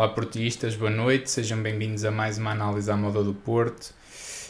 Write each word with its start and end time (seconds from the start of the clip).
Olá 0.00 0.08
portistas, 0.08 0.74
boa 0.74 0.90
noite, 0.90 1.30
sejam 1.30 1.62
bem-vindos 1.62 2.06
a 2.06 2.10
mais 2.10 2.38
uma 2.38 2.52
análise 2.52 2.90
à 2.90 2.96
moda 2.96 3.22
do 3.22 3.34
Porto. 3.34 3.92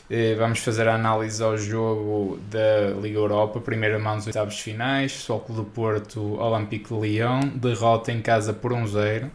Eh, 0.08 0.36
vamos 0.36 0.60
fazer 0.60 0.86
a 0.86 0.94
análise 0.94 1.42
ao 1.42 1.58
jogo 1.58 2.38
da 2.48 2.90
Liga 3.02 3.18
Europa, 3.18 3.60
primeira 3.60 3.98
mão 3.98 4.16
dos 4.16 4.28
oitavos 4.28 4.60
finais, 4.60 5.10
Soco 5.10 5.52
do 5.52 5.64
Porto, 5.64 6.40
Olympique 6.40 6.94
de 6.94 7.00
Lyon, 7.00 7.48
derrota 7.56 8.12
em 8.12 8.22
casa 8.22 8.52
por 8.52 8.72
1-0. 8.72 9.28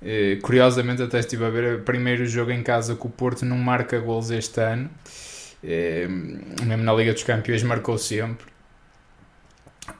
Eh, 0.00 0.38
curiosamente 0.40 1.02
até 1.02 1.18
estive 1.18 1.44
a 1.44 1.50
ver 1.50 1.80
o 1.80 1.82
primeiro 1.82 2.24
jogo 2.24 2.50
em 2.50 2.62
casa 2.62 2.94
que 2.94 3.06
o 3.06 3.10
Porto 3.10 3.44
não 3.44 3.58
marca 3.58 4.00
gols 4.00 4.30
este 4.30 4.58
ano. 4.62 4.88
Eh, 5.62 6.08
mesmo 6.62 6.84
na 6.84 6.94
Liga 6.94 7.12
dos 7.12 7.22
Campeões 7.22 7.62
marcou 7.62 7.98
sempre. 7.98 8.53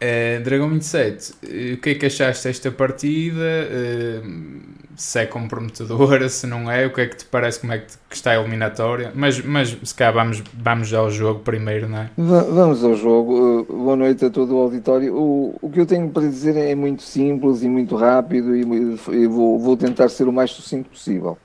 Uh, 0.05 0.43
Dragão 0.43 0.69
27, 0.69 1.33
uh, 1.33 1.75
o 1.75 1.77
que 1.79 1.91
é 1.91 1.95
que 1.95 2.07
achaste 2.07 2.47
desta 2.47 2.71
partida? 2.71 3.41
Uh, 3.41 4.61
se 4.95 5.21
é 5.21 5.27
comprometedora, 5.27 6.29
se 6.29 6.47
não 6.47 6.71
é, 6.71 6.85
o 6.85 6.93
que 6.93 7.01
é 7.01 7.07
que 7.07 7.17
te 7.17 7.25
parece, 7.25 7.61
como 7.61 7.73
é 7.73 7.79
que, 7.79 7.87
que 8.11 8.15
está 8.15 8.33
a 8.33 8.35
eliminatória? 8.37 9.13
Mas, 9.15 9.41
mas 9.41 9.75
se 9.83 9.95
cá 9.95 10.11
vamos, 10.11 10.43
vamos 10.53 10.93
ao 10.93 11.11
jogo 11.11 11.41
primeiro, 11.41 11.89
não 11.89 11.99
é? 11.99 12.11
Vamos 12.19 12.85
ao 12.85 12.95
jogo. 12.95 13.65
boa 13.65 13.97
noite 13.97 14.27
a 14.27 14.31
todo 14.31 14.55
o 14.55 14.59
auditório. 14.59 15.15
O, 15.17 15.57
o 15.63 15.71
que 15.71 15.81
eu 15.81 15.87
tenho 15.87 16.11
para 16.11 16.29
dizer 16.29 16.55
é 16.55 16.75
muito 16.75 17.03
simples 17.03 17.63
e 17.63 17.69
muito 17.69 17.97
rápido 17.97 18.55
e, 18.55 18.61
e 18.61 19.27
vou, 19.27 19.59
vou 19.59 19.77
tentar 19.77 20.11
ser 20.11 20.29
o 20.29 20.33
mais 20.33 20.51
sucinto 20.51 20.91
possível. 20.91 21.39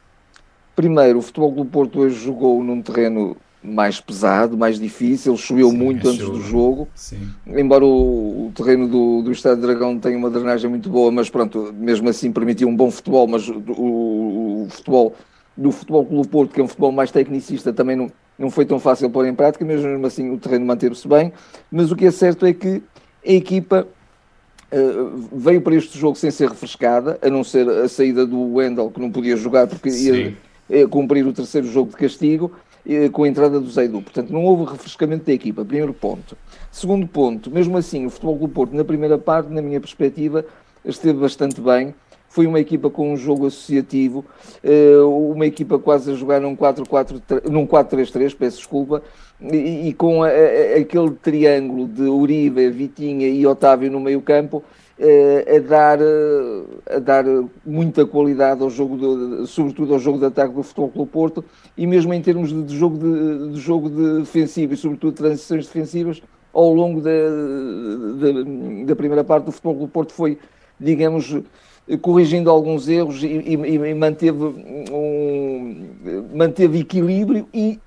Primeiro, 0.75 1.19
o 1.19 1.21
Futebol 1.21 1.53
do 1.53 1.65
Porto 1.65 2.01
hoje 2.01 2.25
jogou 2.25 2.61
num 2.61 2.81
terreno 2.81 3.37
mais 3.61 3.99
pesado, 3.99 4.57
mais 4.57 4.79
difícil, 4.79 5.35
choveu 5.35 5.69
Sim, 5.69 5.77
muito 5.77 6.07
é 6.07 6.11
antes 6.11 6.25
do 6.25 6.41
jogo. 6.41 6.87
Sim. 6.95 7.29
Embora 7.45 7.85
o, 7.85 8.47
o 8.47 8.51
terreno 8.55 8.87
do, 8.87 9.21
do 9.21 9.31
Estado 9.31 9.55
de 9.55 9.67
Dragão 9.67 9.99
tenha 9.99 10.17
uma 10.17 10.29
drenagem 10.29 10.69
muito 10.69 10.89
boa, 10.89 11.11
mas 11.11 11.29
pronto, 11.29 11.73
mesmo 11.77 12.07
assim 12.09 12.31
permitiu 12.31 12.69
um 12.69 12.75
bom 12.75 12.89
futebol, 12.89 13.27
mas 13.27 13.47
o, 13.49 13.53
o, 13.53 14.63
o 14.63 14.67
futebol 14.69 15.13
do 15.57 15.71
Futebol 15.71 16.05
Clube 16.05 16.27
Porto, 16.29 16.53
que 16.53 16.61
é 16.61 16.63
um 16.63 16.67
futebol 16.67 16.91
mais 16.91 17.11
tecnicista, 17.11 17.73
também 17.73 17.95
não, 17.95 18.09
não 18.37 18.49
foi 18.49 18.65
tão 18.65 18.79
fácil 18.79 19.09
pôr 19.09 19.27
em 19.27 19.35
prática, 19.35 19.65
mesmo 19.65 20.05
assim 20.05 20.31
o 20.31 20.37
terreno 20.37 20.65
manteve-se 20.65 21.05
bem. 21.05 21.33
Mas 21.69 21.91
o 21.91 21.97
que 21.97 22.05
é 22.05 22.11
certo 22.11 22.45
é 22.45 22.53
que 22.53 22.81
a 23.27 23.31
equipa 23.31 23.85
uh, 24.71 25.29
veio 25.33 25.61
para 25.61 25.75
este 25.75 25.99
jogo 25.99 26.15
sem 26.15 26.31
ser 26.31 26.47
refrescada, 26.47 27.19
a 27.21 27.29
não 27.29 27.43
ser 27.43 27.67
a 27.67 27.89
saída 27.89 28.25
do 28.25 28.53
Wendel, 28.53 28.89
que 28.89 29.01
não 29.01 29.11
podia 29.11 29.35
jogar 29.35 29.67
porque 29.67 29.89
ia, 29.89 30.33
ia 30.69 30.87
cumprir 30.87 31.27
o 31.27 31.33
terceiro 31.33 31.67
jogo 31.69 31.91
de 31.91 31.97
castigo 31.97 32.53
com 33.11 33.23
a 33.23 33.27
entrada 33.27 33.59
do 33.59 33.69
Zaidu. 33.69 34.01
Portanto, 34.01 34.31
não 34.31 34.43
houve 34.43 34.71
refrescamento 34.71 35.25
da 35.25 35.33
equipa, 35.33 35.63
primeiro 35.65 35.93
ponto. 35.93 36.37
Segundo 36.71 37.07
ponto, 37.07 37.51
mesmo 37.51 37.77
assim, 37.77 38.05
o 38.05 38.09
Futebol 38.09 38.37
do 38.37 38.47
Porto, 38.47 38.75
na 38.75 38.83
primeira 38.83 39.17
parte, 39.17 39.51
na 39.51 39.61
minha 39.61 39.79
perspectiva, 39.79 40.45
esteve 40.83 41.19
bastante 41.19 41.59
bem. 41.61 41.93
Foi 42.29 42.45
uma 42.45 42.59
equipa 42.59 42.91
com 42.91 43.11
um 43.11 43.17
jogo 43.17 43.47
associativo, 43.47 44.23
eh, 44.63 44.99
uma 44.99 45.47
equipa 45.47 45.79
quase 45.79 46.11
a 46.11 46.15
jogar 46.15 46.39
num 46.39 46.55
4-3-3, 46.55 48.35
peço 48.35 48.57
desculpa, 48.57 49.01
e, 49.41 49.91
com 49.93 50.21
aquele 50.23 51.11
triângulo 51.23 51.87
de 51.87 52.03
Uribe, 52.03 52.69
Vitinha 52.69 53.27
e 53.27 53.47
Otávio 53.47 53.89
no 53.89 53.99
meio 53.99 54.21
campo, 54.21 54.63
a 55.55 55.59
dar, 55.59 55.99
eh, 56.01 56.95
a 56.95 56.99
dar 56.99 57.23
muita 57.65 58.05
qualidade 58.05 58.61
ao 58.61 58.69
jogo, 58.69 58.97
de, 58.97 59.47
sobretudo 59.47 59.93
ao 59.93 59.99
jogo 59.99 60.19
de 60.19 60.25
ataque 60.25 60.53
do 60.53 60.61
Futebol 60.61 60.89
Clube 60.89 61.11
Porto, 61.11 61.45
e 61.77 61.87
mesmo 61.87 62.13
em 62.13 62.21
termos 62.21 62.51
de, 62.51 62.75
jogo, 62.75 62.97
de, 62.97 63.53
de, 63.53 63.59
jogo 63.59 63.89
defensivo 64.19 64.73
e 64.73 64.77
sobretudo 64.77 65.13
transições 65.13 65.65
defensivas, 65.67 66.21
ao 66.53 66.73
longo 66.73 66.99
da, 66.99 67.09
da, 67.09 68.85
da 68.87 68.95
primeira 68.95 69.23
parte 69.23 69.45
do 69.45 69.51
Futebol 69.51 69.75
Clube 69.75 69.93
Porto 69.93 70.13
foi, 70.13 70.37
digamos, 70.77 71.37
corrigindo 72.01 72.49
alguns 72.49 72.89
erros 72.89 73.23
e, 73.23 73.27
e, 73.27 73.53
e 73.53 73.93
manteve, 73.93 74.43
um, 74.91 75.87
manteve 76.35 76.79
equilíbrio 76.79 77.47
e 77.53 77.79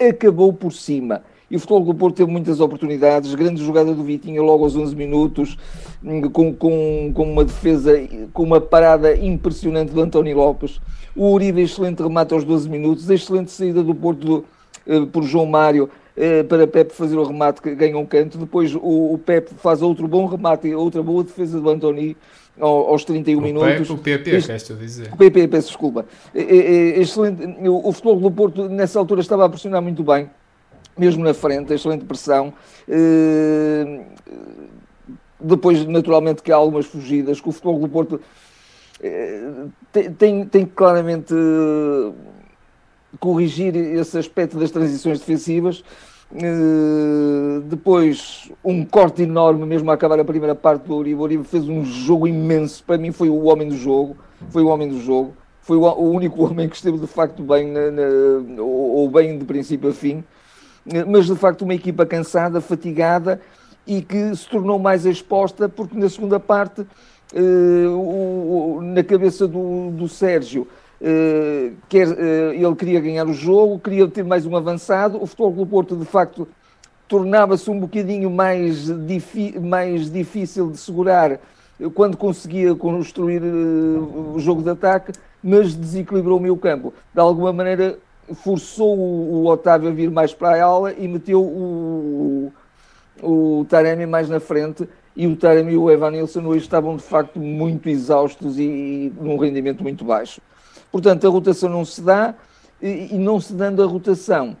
acabou 0.00 0.52
por 0.52 0.72
cima 0.72 1.22
e 1.50 1.56
o 1.56 1.60
Futebol 1.60 1.84
do 1.84 1.94
Porto 1.94 2.16
teve 2.16 2.30
muitas 2.30 2.60
oportunidades, 2.60 3.34
grande 3.34 3.64
jogada 3.64 3.92
do 3.94 4.02
Vitinha 4.02 4.42
logo 4.42 4.64
aos 4.64 4.76
11 4.76 4.96
minutos, 4.96 5.56
com, 6.32 6.54
com, 6.54 7.12
com 7.12 7.22
uma 7.22 7.44
defesa, 7.44 7.92
com 8.32 8.42
uma 8.42 8.60
parada 8.60 9.16
impressionante 9.16 9.92
do 9.92 10.00
António 10.00 10.36
Lopes, 10.36 10.80
o 11.14 11.30
Uribe 11.32 11.62
excelente 11.62 12.02
remate 12.02 12.34
aos 12.34 12.44
12 12.44 12.68
minutos, 12.68 13.08
excelente 13.08 13.50
saída 13.50 13.82
do 13.82 13.94
Porto 13.94 14.26
do, 14.26 14.44
eh, 14.86 15.06
por 15.12 15.22
João 15.22 15.46
Mário, 15.46 15.88
eh, 16.16 16.42
para 16.42 16.66
Pepe 16.66 16.94
fazer 16.94 17.16
o 17.16 17.24
remate 17.24 17.60
que 17.60 17.74
ganha 17.74 17.96
um 17.98 18.06
canto, 18.06 18.38
depois 18.38 18.74
o, 18.74 19.12
o 19.14 19.18
Pepe 19.18 19.54
faz 19.54 19.82
outro 19.82 20.08
bom 20.08 20.26
remate 20.26 20.68
e 20.68 20.74
outra 20.74 21.02
boa 21.02 21.22
defesa 21.22 21.60
do 21.60 21.68
Antoni 21.68 22.16
aos 22.58 23.04
31 23.04 23.38
o 23.38 23.42
minutos. 23.42 23.90
o 23.90 23.98
PP, 23.98 24.30
este, 24.30 24.46
queres 24.46 24.78
dizer? 24.78 25.12
O 25.12 25.16
PP, 25.16 25.48
peço 25.48 25.68
desculpa. 25.68 26.06
Excelente, 26.32 27.44
o, 27.68 27.88
o 27.88 27.92
futebol 27.92 28.20
do 28.20 28.30
Porto 28.30 28.68
nessa 28.68 28.98
altura 28.98 29.20
estava 29.20 29.44
a 29.44 29.48
pressionar 29.48 29.82
muito 29.82 30.02
bem 30.04 30.30
mesmo 30.96 31.24
na 31.24 31.34
frente, 31.34 31.72
excelente 31.72 32.04
pressão. 32.04 32.52
Eh, 32.88 34.04
depois, 35.40 35.84
naturalmente, 35.86 36.42
que 36.42 36.52
há 36.52 36.56
algumas 36.56 36.86
fugidas, 36.86 37.40
que 37.40 37.48
o 37.48 37.52
futebol 37.52 37.78
do 37.78 37.88
Porto 37.88 38.20
eh, 39.02 39.66
tem, 40.16 40.46
tem 40.46 40.64
claramente 40.64 41.34
corrigir 43.18 43.76
esse 43.76 44.18
aspecto 44.18 44.58
das 44.58 44.70
transições 44.70 45.18
defensivas. 45.20 45.84
Depois 47.66 48.50
um 48.64 48.84
corte 48.84 49.22
enorme 49.22 49.64
mesmo 49.66 49.90
a 49.90 49.94
acabar 49.94 50.18
a 50.18 50.24
primeira 50.24 50.54
parte 50.54 50.86
do 50.86 50.96
Uribe. 50.96 51.20
O 51.20 51.22
Uribe 51.22 51.44
fez 51.44 51.68
um 51.68 51.84
jogo 51.84 52.26
imenso. 52.26 52.82
Para 52.82 52.98
mim 52.98 53.12
foi 53.12 53.28
o 53.28 53.44
homem 53.44 53.68
do 53.68 53.76
jogo. 53.76 54.16
Foi 54.48 54.62
o 54.62 54.68
homem 54.68 54.88
do 54.88 55.00
jogo. 55.00 55.34
Foi 55.60 55.76
o, 55.76 56.10
único 56.10 56.42
homem 56.44 56.68
que 56.68 56.76
esteve 56.76 56.98
de 56.98 57.06
facto 57.06 57.42
bem, 57.42 57.70
na, 57.70 57.90
na, 57.90 58.62
ou, 58.62 59.08
bem 59.08 59.38
de 59.38 59.44
princípio 59.44 59.90
a 59.90 59.92
fim 59.92 60.24
mas 61.06 61.26
de 61.26 61.34
facto 61.34 61.62
uma 61.62 61.74
equipa 61.74 62.04
cansada, 62.04 62.60
fatigada 62.60 63.40
e 63.86 64.02
que 64.02 64.34
se 64.34 64.48
tornou 64.48 64.78
mais 64.78 65.06
exposta 65.06 65.68
porque 65.68 65.98
na 65.98 66.08
segunda 66.08 66.38
parte, 66.38 66.86
eh, 67.34 68.82
na 68.82 69.02
cabeça 69.02 69.46
do, 69.46 69.90
do 69.90 70.08
Sérgio, 70.08 70.66
eh, 71.00 71.72
quer, 71.88 72.08
eh, 72.08 72.56
ele 72.56 72.74
queria 72.74 73.00
ganhar 73.00 73.26
o 73.26 73.32
jogo, 73.32 73.78
queria 73.78 74.06
ter 74.08 74.24
mais 74.24 74.46
um 74.46 74.56
avançado, 74.56 75.22
o 75.22 75.26
Futebol 75.26 75.52
do 75.52 75.66
Porto 75.66 75.96
de 75.96 76.04
facto 76.04 76.46
tornava-se 77.06 77.70
um 77.70 77.78
bocadinho 77.78 78.30
mais, 78.30 78.88
mais 79.60 80.10
difícil 80.10 80.70
de 80.70 80.78
segurar 80.78 81.38
quando 81.94 82.16
conseguia 82.16 82.74
construir 82.74 83.42
o 83.42 84.38
jogo 84.38 84.62
de 84.62 84.70
ataque, 84.70 85.12
mas 85.42 85.74
desequilibrou 85.74 86.38
o 86.38 86.40
meio 86.40 86.56
campo. 86.56 86.94
De 87.12 87.20
alguma 87.20 87.52
maneira 87.52 87.98
forçou 88.32 88.96
o, 88.96 89.42
o, 89.42 89.46
Otávio 89.46 89.88
a 89.88 89.92
vir 89.92 90.10
mais 90.10 90.32
para 90.32 90.56
a 90.56 90.64
aula 90.64 90.92
e 90.92 91.06
meteu 91.06 91.42
o, 91.42 92.52
o, 93.22 93.60
o 93.60 93.64
Taremi 93.66 94.06
mais 94.06 94.28
na 94.28 94.40
frente 94.40 94.88
e 95.16 95.26
o 95.26 95.36
Taremi 95.36 95.72
e 95.72 95.76
o 95.76 95.90
Evanilson 95.90 96.44
hoje 96.44 96.64
estavam 96.64 96.96
de 96.96 97.02
facto 97.02 97.38
muito 97.38 97.88
exaustos 97.88 98.58
e, 98.58 98.62
e 98.62 99.12
num 99.20 99.36
rendimento 99.36 99.82
muito 99.82 100.04
baixo. 100.04 100.40
Portanto, 100.90 101.26
a 101.26 101.30
rotação 101.30 101.68
não 101.68 101.84
se 101.84 102.00
dá 102.00 102.34
e, 102.80 103.14
e 103.14 103.18
não 103.18 103.40
se 103.40 103.52
dando 103.52 103.82
a 103.82 103.86
rotação, 103.86 104.56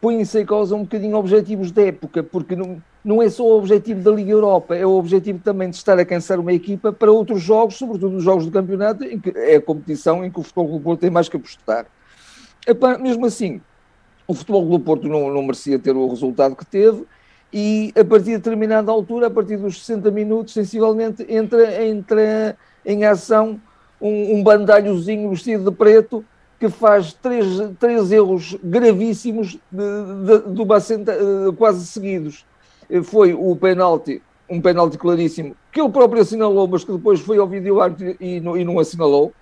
põem-se 0.00 0.40
em 0.40 0.46
causa 0.46 0.74
um 0.74 0.82
bocadinho 0.82 1.16
objetivos 1.16 1.70
da 1.70 1.82
época, 1.82 2.22
porque 2.22 2.56
não, 2.56 2.82
não 3.04 3.22
é 3.22 3.28
só 3.28 3.44
o 3.44 3.58
objetivo 3.58 4.00
da 4.00 4.10
Liga 4.10 4.30
Europa, 4.30 4.74
é 4.76 4.86
o 4.86 4.92
objetivo 4.92 5.38
também 5.38 5.68
de 5.70 5.76
estar 5.76 5.98
a 5.98 6.04
cansar 6.04 6.40
uma 6.40 6.52
equipa 6.52 6.92
para 6.92 7.10
outros 7.10 7.42
jogos, 7.42 7.76
sobretudo 7.76 8.16
os 8.16 8.24
jogos 8.24 8.46
do 8.46 8.52
campeonato, 8.52 9.04
em 9.04 9.18
que 9.18 9.30
é 9.36 9.56
a 9.56 9.62
competição 9.62 10.24
em 10.24 10.30
que 10.30 10.40
o 10.40 10.42
Futebol 10.42 10.80
Porto 10.80 11.00
tem 11.00 11.10
mais 11.10 11.28
que 11.28 11.36
apostar. 11.36 11.86
Epá, 12.66 12.98
mesmo 12.98 13.26
assim, 13.26 13.60
o 14.26 14.34
Futebol 14.34 14.66
do 14.66 14.80
Porto 14.80 15.08
não, 15.08 15.32
não 15.32 15.42
merecia 15.42 15.78
ter 15.78 15.96
o 15.96 16.08
resultado 16.08 16.54
que 16.54 16.66
teve 16.66 17.04
e 17.52 17.92
a 17.98 18.04
partir 18.04 18.26
de 18.26 18.36
determinada 18.36 18.92
altura, 18.92 19.26
a 19.26 19.30
partir 19.30 19.56
dos 19.56 19.80
60 19.84 20.10
minutos, 20.10 20.54
sensivelmente, 20.54 21.26
entra, 21.28 21.84
entra 21.84 22.56
em 22.84 23.04
ação 23.04 23.60
um, 24.00 24.36
um 24.36 24.42
bandalhozinho 24.42 25.28
vestido 25.30 25.70
de 25.70 25.76
preto 25.76 26.24
que 26.60 26.68
faz 26.68 27.12
três, 27.14 27.46
três 27.78 28.12
erros 28.12 28.56
gravíssimos 28.62 29.58
de, 29.72 30.38
de, 30.42 30.54
de 30.54 30.62
uma 30.62 30.78
senta, 30.78 31.12
eh, 31.12 31.52
quase 31.56 31.86
seguidos. 31.86 32.44
Foi 33.04 33.32
o 33.32 33.56
penalti, 33.56 34.20
um 34.48 34.60
penalti 34.60 34.98
claríssimo, 34.98 35.56
que 35.72 35.80
ele 35.80 35.88
próprio 35.88 36.20
assinalou, 36.20 36.68
mas 36.68 36.84
que 36.84 36.92
depois 36.92 37.18
foi 37.20 37.38
ao 37.38 37.48
vídeo 37.48 37.78
e, 38.20 38.36
e, 38.36 38.40
não, 38.40 38.56
e 38.58 38.64
não 38.64 38.78
assinalou. 38.78 39.32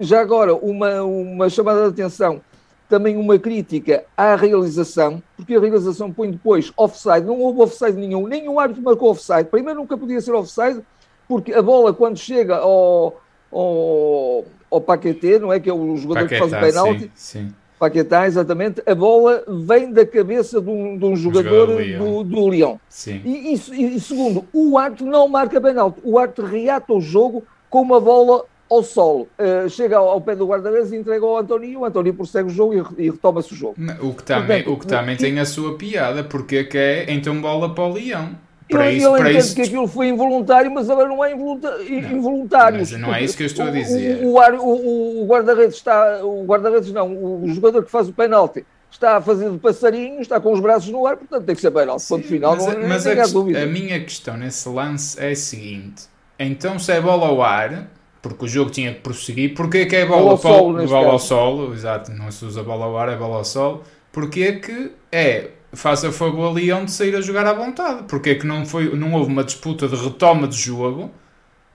Já 0.00 0.20
agora, 0.20 0.54
uma, 0.54 1.02
uma 1.02 1.48
chamada 1.50 1.90
de 1.90 2.00
atenção, 2.00 2.40
também 2.88 3.16
uma 3.16 3.38
crítica 3.38 4.04
à 4.16 4.34
realização, 4.34 5.22
porque 5.36 5.54
a 5.54 5.60
realização 5.60 6.10
põe 6.10 6.30
depois 6.30 6.72
offside, 6.76 7.26
não 7.26 7.38
houve 7.38 7.60
offside 7.60 7.98
nenhum, 7.98 8.26
nenhum 8.26 8.58
árbitro 8.58 8.82
marcou 8.82 9.10
offside. 9.10 9.44
Primeiro 9.44 9.80
nunca 9.80 9.96
podia 9.96 10.20
ser 10.20 10.32
offside, 10.32 10.80
porque 11.28 11.52
a 11.52 11.60
bola 11.60 11.92
quando 11.92 12.16
chega 12.16 12.56
ao, 12.56 13.20
ao, 13.52 14.44
ao 14.70 14.80
Paquetê, 14.80 15.38
não 15.38 15.52
é 15.52 15.60
que 15.60 15.68
é 15.68 15.72
o 15.72 15.96
jogador 15.96 16.22
Paquetá, 16.22 16.44
que 16.44 16.50
faz 16.50 16.52
o 16.52 16.66
penalti, 16.66 17.12
sim, 17.14 17.40
sim. 17.48 17.54
Paquetá, 17.78 18.26
exatamente, 18.26 18.82
a 18.86 18.94
bola 18.94 19.44
vem 19.46 19.92
da 19.92 20.04
cabeça 20.06 20.60
de 20.60 20.70
um, 20.70 20.96
de 20.96 21.04
um 21.04 21.14
jogador, 21.14 21.82
jogador 21.82 21.98
do, 21.98 22.24
do 22.24 22.46
Leão. 22.48 22.80
Sim. 22.88 23.20
E, 23.24 23.54
e, 23.54 23.96
e, 23.96 24.00
segundo, 24.00 24.46
o 24.52 24.78
árbitro 24.78 25.06
não 25.06 25.28
marca 25.28 25.60
penalti, 25.60 26.00
o 26.02 26.18
árbitro 26.18 26.46
reata 26.46 26.92
o 26.92 27.00
jogo 27.00 27.44
com 27.68 27.82
uma 27.82 28.00
bola 28.00 28.44
ao 28.70 28.82
solo, 28.82 29.28
uh, 29.38 29.68
chega 29.68 29.96
ao, 29.96 30.08
ao, 30.08 30.20
pé 30.20 30.36
do 30.36 30.46
guarda-redes 30.46 30.92
e 30.92 30.96
entrega 30.96 31.24
ao 31.24 31.38
António, 31.38 31.80
o 31.80 31.84
António 31.84 32.12
prossegue 32.14 32.48
o 32.48 32.52
jogo 32.52 32.74
e, 32.98 33.06
e 33.06 33.10
retoma-se 33.10 33.52
o 33.52 33.56
jogo. 33.56 33.76
O 34.00 34.12
que 34.14 34.22
também, 34.22 34.62
Portanto, 34.62 34.72
o 34.72 34.78
que 34.78 34.86
também 34.86 35.16
que... 35.16 35.22
tem 35.22 35.38
a 35.38 35.44
sua 35.44 35.76
piada, 35.76 36.22
porque 36.22 36.56
é 36.56 36.64
que 36.64 36.78
é 36.78 37.12
então 37.12 37.40
bola 37.40 37.74
para 37.74 37.84
o 37.84 37.92
Leão. 37.92 38.36
Para 38.68 38.88
ele, 38.88 38.98
isso, 38.98 39.08
ele 39.08 39.18
para 39.18 39.32
isso... 39.32 39.54
que 39.54 39.62
aquilo 39.62 39.88
foi 39.88 40.08
involuntário, 40.08 40.70
mas 40.70 40.90
agora 40.90 41.08
não 41.08 41.24
é 41.24 41.32
involuntário. 41.32 42.78
Mas 42.78 42.90
não 42.92 43.14
é 43.14 43.22
isso 43.22 43.34
que 43.34 43.42
eu 43.42 43.46
estou 43.46 43.66
a 43.66 43.70
dizer. 43.70 44.22
O, 44.22 44.36
o, 44.36 45.22
o, 45.22 45.26
guarda-redes 45.26 45.76
está. 45.76 46.22
O 46.22 46.44
guarda-redes 46.44 46.92
não, 46.92 47.10
o 47.42 47.48
jogador 47.48 47.82
que 47.82 47.90
faz 47.90 48.08
o 48.08 48.12
penalti 48.12 48.66
está 48.90 49.16
a 49.16 49.20
fazer 49.22 49.50
de 49.50 49.58
passarinho, 49.58 50.20
está 50.20 50.38
com 50.38 50.52
os 50.52 50.60
braços 50.60 50.90
no 50.90 51.06
ar, 51.06 51.16
portanto 51.16 51.44
tem 51.44 51.54
que 51.54 51.60
ser 51.60 51.70
penalti. 51.70 52.06
Ponto 52.06 52.26
final, 52.26 52.56
mas, 52.56 52.66
não, 52.66 52.88
mas 52.88 53.06
a, 53.06 53.62
a 53.62 53.66
minha 53.66 54.00
questão 54.00 54.36
nesse 54.36 54.68
lance 54.68 55.18
é 55.18 55.30
a 55.30 55.36
seguinte: 55.36 56.04
então 56.38 56.78
se 56.78 56.92
é 56.92 57.00
bola 57.00 57.26
ao 57.26 57.42
ar, 57.42 57.88
porque 58.20 58.44
o 58.44 58.48
jogo 58.48 58.70
tinha 58.70 58.94
que 58.94 59.00
prosseguir, 59.00 59.54
porque 59.54 59.78
é 59.78 59.86
que 59.86 59.96
é 59.96 60.06
bola, 60.06 60.20
bola 60.20 60.30
ao 60.32 60.38
solo? 60.38 60.86
Bola 60.86 61.12
ao 61.12 61.18
solo, 61.18 61.74
exato, 61.74 62.12
não 62.12 62.30
se 62.30 62.44
usa 62.44 62.62
bola 62.62 62.84
ao 62.84 62.98
ar, 62.98 63.08
é 63.08 63.16
bola 63.16 63.36
ao 63.36 63.44
solo. 63.44 63.84
Porque 64.12 64.42
é 64.42 64.52
que 64.52 64.92
é 65.12 65.50
faça 65.72 66.10
fogo 66.10 66.48
ali 66.48 66.72
onde 66.72 66.90
sair 66.90 67.14
a 67.14 67.20
jogar 67.20 67.46
à 67.46 67.52
vontade. 67.52 68.04
Porque 68.08 68.30
é 68.30 68.34
que 68.34 68.46
não, 68.46 68.64
foi, 68.64 68.94
não 68.96 69.12
houve 69.14 69.30
uma 69.30 69.44
disputa 69.44 69.86
de 69.86 69.96
retoma 69.96 70.48
de 70.48 70.56
jogo 70.56 71.10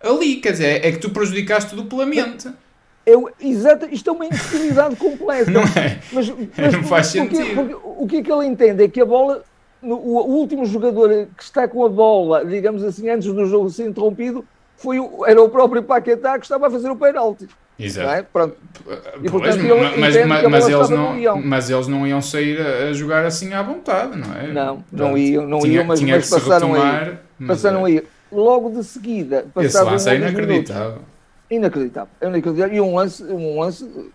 ali, 0.02 0.38
quer 0.38 0.52
dizer, 0.52 0.86
é 0.86 0.92
que 0.92 0.98
tu 0.98 1.10
prejudicaste 1.10 1.76
duplamente. 1.76 2.50
Eu, 3.06 3.30
exato, 3.40 3.88
isto 3.92 4.10
é 4.10 4.14
uma 4.14 4.26
infidelidade 4.26 4.96
completa. 4.98 5.50
Não 5.50 5.62
é? 5.62 6.00
Mas, 6.12 6.30
mas 6.58 6.74
não 6.74 6.84
faz 6.84 7.14
porque, 7.14 7.36
sentido. 7.36 7.56
Porque, 7.56 7.76
o 7.84 8.08
que 8.08 8.18
é 8.18 8.22
que 8.22 8.32
ele 8.32 8.46
entende? 8.46 8.84
É 8.84 8.88
que 8.88 9.02
a 9.02 9.06
bola, 9.06 9.44
o, 9.82 9.94
o, 9.94 10.36
último 10.36 10.66
jogador 10.66 11.28
que 11.38 11.44
está 11.44 11.68
com 11.68 11.86
a 11.86 11.90
bola, 11.90 12.46
digamos 12.46 12.84
assim, 12.84 13.10
antes 13.10 13.32
do 13.32 13.46
jogo 13.46 13.70
ser 13.70 13.88
interrompido, 13.88 14.46
foi 14.78 15.00
o, 15.00 15.26
era 15.26 15.42
o 15.42 15.50
próprio 15.50 15.84
Paquetá 15.84 16.38
que 16.38 16.46
estava 16.46 16.68
a 16.68 16.72
fazer 16.72 16.90
o 16.90 16.96
penalti. 16.96 17.48
Exato. 17.78 18.10
É? 18.10 18.22
Pronto. 18.22 18.56
E, 19.22 19.30
portanto, 19.30 19.60
pois, 19.68 19.98
mas, 19.98 20.26
mas, 20.26 20.44
mas 20.50 20.70
eles 20.70 20.90
não, 20.90 21.42
mas 21.42 21.70
eles 21.70 21.88
não 21.88 22.06
iam 22.06 22.22
sair 22.22 22.62
a, 22.62 22.90
a, 22.90 22.94
jogar 22.94 23.26
assim 23.26 23.54
à 23.54 23.64
vontade, 23.64 24.18
não 24.18 24.34
é? 24.36 24.48
Não, 24.48 24.84
não 24.92 25.18
iam, 25.18 25.48
não 25.48 25.60
tinha, 25.60 25.78
iam, 25.78 25.86
mas, 25.86 26.02
mas 26.02 26.30
passaram 26.30 26.76
aí. 26.76 27.18
Passaram 27.48 27.88
é. 27.88 27.92
aí. 27.92 28.04
Logo 28.32 28.70
de 28.70 28.84
seguida, 28.84 29.46
passaram 29.54 29.86
Esse 29.86 29.92
lance 29.92 30.10
é 30.10 30.16
inacreditável. 30.16 30.90
Minutos, 30.90 31.08
inacreditável. 31.50 32.10
É 32.22 32.28
inacreditável. 32.28 32.76
E 32.76 32.82
um 32.82 32.96
lance, 32.96 33.24
um 33.24 33.60
lance 33.60 34.12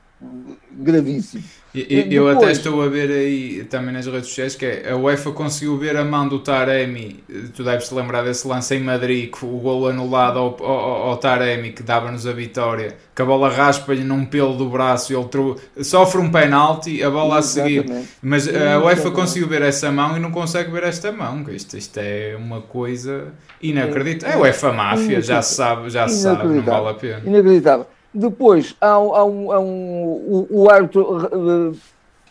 gravíssimo. 0.72 1.44
Eu, 1.74 2.04
Depois, 2.08 2.36
até 2.38 2.52
estou 2.52 2.82
a 2.82 2.88
ver 2.88 3.10
aí 3.10 3.64
também 3.64 3.92
nas 3.92 4.06
redes 4.06 4.28
sociais 4.28 4.56
que 4.56 4.64
é, 4.64 4.90
a 4.90 4.96
UEFA 4.96 5.32
conseguiu 5.32 5.76
ver 5.76 5.96
a 5.96 6.04
mão 6.04 6.26
do 6.26 6.38
Taremi. 6.38 7.22
Tu 7.54 7.62
deves 7.62 7.88
te 7.88 7.94
lembrar 7.94 8.22
desse 8.22 8.48
lance 8.48 8.74
em 8.74 8.80
Madrid, 8.80 9.30
que 9.30 9.44
o 9.44 9.58
gol 9.58 9.86
anulado 9.86 10.38
ao, 10.38 10.64
ao, 10.64 11.08
ao 11.08 11.16
Taremi 11.18 11.72
que 11.72 11.82
dava-nos 11.82 12.26
a 12.26 12.32
vitória, 12.32 12.96
que 13.14 13.20
a 13.20 13.24
bola 13.24 13.50
raspa-lhe 13.50 14.02
num 14.02 14.24
pelo 14.24 14.56
do 14.56 14.68
braço 14.70 15.12
e 15.12 15.16
ele 15.16 15.26
tru... 15.26 15.56
sofre 15.82 16.20
um 16.20 16.30
penalti, 16.30 17.02
a 17.02 17.10
bola 17.10 17.38
a 17.38 17.42
seguir. 17.42 17.84
Mas 18.22 18.48
a 18.48 18.78
UEFA 18.82 19.10
conseguiu 19.10 19.46
ver 19.46 19.62
essa 19.62 19.92
mão 19.92 20.16
e 20.16 20.20
não 20.20 20.30
consegue 20.30 20.70
ver 20.70 20.84
esta 20.84 21.12
mão. 21.12 21.44
Isto, 21.50 21.76
isto 21.76 21.98
é 21.98 22.34
uma 22.36 22.62
coisa 22.62 23.26
inacreditável. 23.62 24.36
É 24.36 24.38
a 24.38 24.42
UEFA 24.42 24.72
máfia, 24.72 25.20
já 25.20 25.42
sabe, 25.42 25.90
já 25.90 26.08
sabe, 26.08 26.48
não 26.48 26.62
vale 26.62 26.88
a 26.88 26.94
pena. 26.94 27.22
Inacreditável. 27.26 27.86
Depois, 28.12 28.74
há, 28.80 28.88
há 28.88 29.24
um, 29.24 29.52
há 29.52 29.60
um, 29.60 30.04
o, 30.04 30.46
o 30.50 30.70
árbitro 30.70 31.26
uh, 31.26 31.76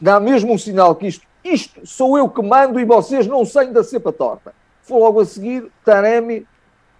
dá 0.01 0.19
mesmo 0.19 0.53
um 0.53 0.57
sinal 0.57 0.95
que 0.95 1.07
isto, 1.07 1.25
isto 1.44 1.85
sou 1.85 2.18
eu 2.18 2.27
que 2.29 2.41
mando 2.41 2.79
e 2.79 2.85
vocês 2.85 3.27
não 3.27 3.45
saem 3.45 3.71
da 3.71 3.83
cepa 3.83 4.12
torta. 4.12 4.53
Foi 4.81 5.00
logo 5.00 5.19
a 5.19 5.25
seguir, 5.25 5.69
Taremi 5.83 6.45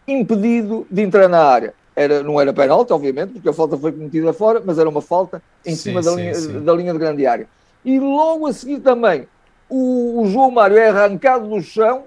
impedido 0.07 0.88
de 0.89 1.01
entrar 1.01 1.27
na 1.27 1.44
área. 1.44 1.74
Era, 1.95 2.21
não 2.21 2.39
era 2.39 2.53
penalti, 2.53 2.94
obviamente, 2.94 3.33
porque 3.33 3.50
a 3.50 3.53
falta 3.53 3.75
foi 3.75 3.91
cometida 3.91 4.31
fora, 4.31 4.62
mas 4.63 4.77
era 4.77 4.88
uma 4.88 5.01
falta 5.01 5.41
em 5.65 5.71
sim, 5.71 5.89
cima 5.89 6.01
da, 6.01 6.12
sim, 6.12 6.18
linha, 6.18 6.35
sim. 6.35 6.63
da 6.63 6.74
linha 6.74 6.94
de 6.94 7.00
grande 7.00 7.25
área. 7.25 7.47
E 7.83 8.00
logo 8.00 8.45
a 8.45 8.53
seguir 8.53 8.79
também, 8.79 9.27
o, 9.68 10.21
o 10.21 10.27
João 10.27 10.51
Mário 10.51 10.77
é 10.77 10.89
arrancado 10.89 11.50
do 11.50 11.59
chão, 11.62 12.03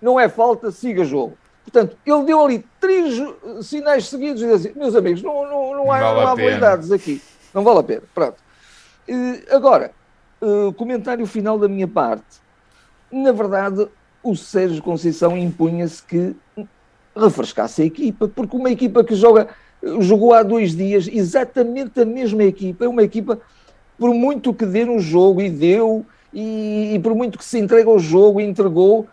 não 0.00 0.18
é 0.18 0.28
falta, 0.28 0.70
siga 0.70 1.04
jogo. 1.04 1.36
Portanto, 1.64 1.96
ele 2.04 2.24
deu 2.24 2.44
ali 2.44 2.64
três 2.80 3.14
sinais 3.62 4.08
seguidos 4.08 4.42
e 4.42 4.46
disse 4.46 4.68
assim, 4.68 4.78
meus 4.78 4.94
amigos, 4.94 5.22
não, 5.22 5.44
não, 5.48 5.76
não 5.76 5.92
há, 5.92 6.00
vale 6.00 6.20
não 6.20 6.28
há 6.28 6.34
validades 6.34 6.92
aqui. 6.92 7.22
Não 7.54 7.62
vale 7.62 7.78
a 7.78 7.82
pena. 7.82 8.02
Pronto. 8.14 8.36
agora, 9.50 9.92
uh, 10.40 10.72
comentário 10.74 11.24
final 11.26 11.58
da 11.58 11.68
minha 11.68 11.88
parte. 11.88 12.42
Na 13.10 13.32
verdade, 13.32 13.86
o 14.22 14.34
Sérgio 14.34 14.82
Conceição 14.82 15.36
impunha-se 15.36 16.02
que 16.02 16.34
refrescasse 17.14 17.82
a 17.82 17.84
equipa, 17.84 18.28
porque 18.28 18.56
uma 18.56 18.70
equipa 18.70 19.04
que 19.04 19.14
joga, 19.14 19.48
jogou 20.00 20.32
há 20.32 20.42
dois 20.42 20.74
dias 20.74 21.08
exatamente 21.10 22.00
a 22.00 22.04
mesma 22.04 22.42
equipa, 22.44 22.84
é 22.84 22.88
uma 22.88 23.02
equipa, 23.02 23.38
por 23.98 24.14
muito 24.14 24.54
que 24.54 24.64
dê 24.64 24.84
no 24.84 24.98
jogo 24.98 25.40
e 25.40 25.50
deu, 25.50 26.06
e, 26.32 26.94
e 26.94 26.98
por 26.98 27.14
muito 27.14 27.36
que 27.36 27.44
se 27.44 27.58
entregue 27.58 27.88
ao 27.88 27.98
jogo 27.98 28.40
e 28.40 28.44
entregou, 28.44 29.06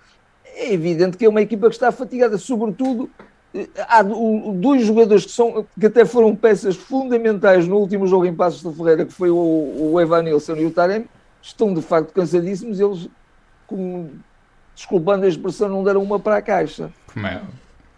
é 0.59 0.73
evidente 0.73 1.17
que 1.17 1.25
é 1.25 1.29
uma 1.29 1.41
equipa 1.41 1.67
que 1.69 1.75
está 1.75 1.91
fatigada, 1.91 2.37
sobretudo 2.37 3.09
eh, 3.53 3.67
há 3.87 4.03
dois 4.03 4.85
jogadores 4.85 5.25
que, 5.25 5.31
são, 5.31 5.65
que 5.79 5.85
até 5.85 6.03
foram 6.05 6.35
peças 6.35 6.75
fundamentais 6.75 7.67
no 7.67 7.77
último 7.77 8.05
jogo 8.05 8.25
em 8.25 8.35
Passos 8.35 8.69
de 8.69 8.77
Ferreira, 8.77 9.05
que 9.05 9.13
foi 9.13 9.29
o, 9.29 9.91
o 9.93 10.01
Evanilson 10.01 10.55
e 10.55 10.65
o 10.65 10.71
Taremi, 10.71 11.07
estão 11.41 11.73
de 11.73 11.81
facto 11.81 12.13
cansadíssimos, 12.13 12.79
eles, 12.79 13.09
com, 13.65 14.09
desculpando 14.75 15.25
a 15.25 15.29
expressão, 15.29 15.69
não 15.69 15.83
deram 15.83 16.03
uma 16.03 16.19
para 16.19 16.37
a 16.37 16.41
caixa. 16.41 16.91
Como 17.13 17.25
é? 17.25 17.41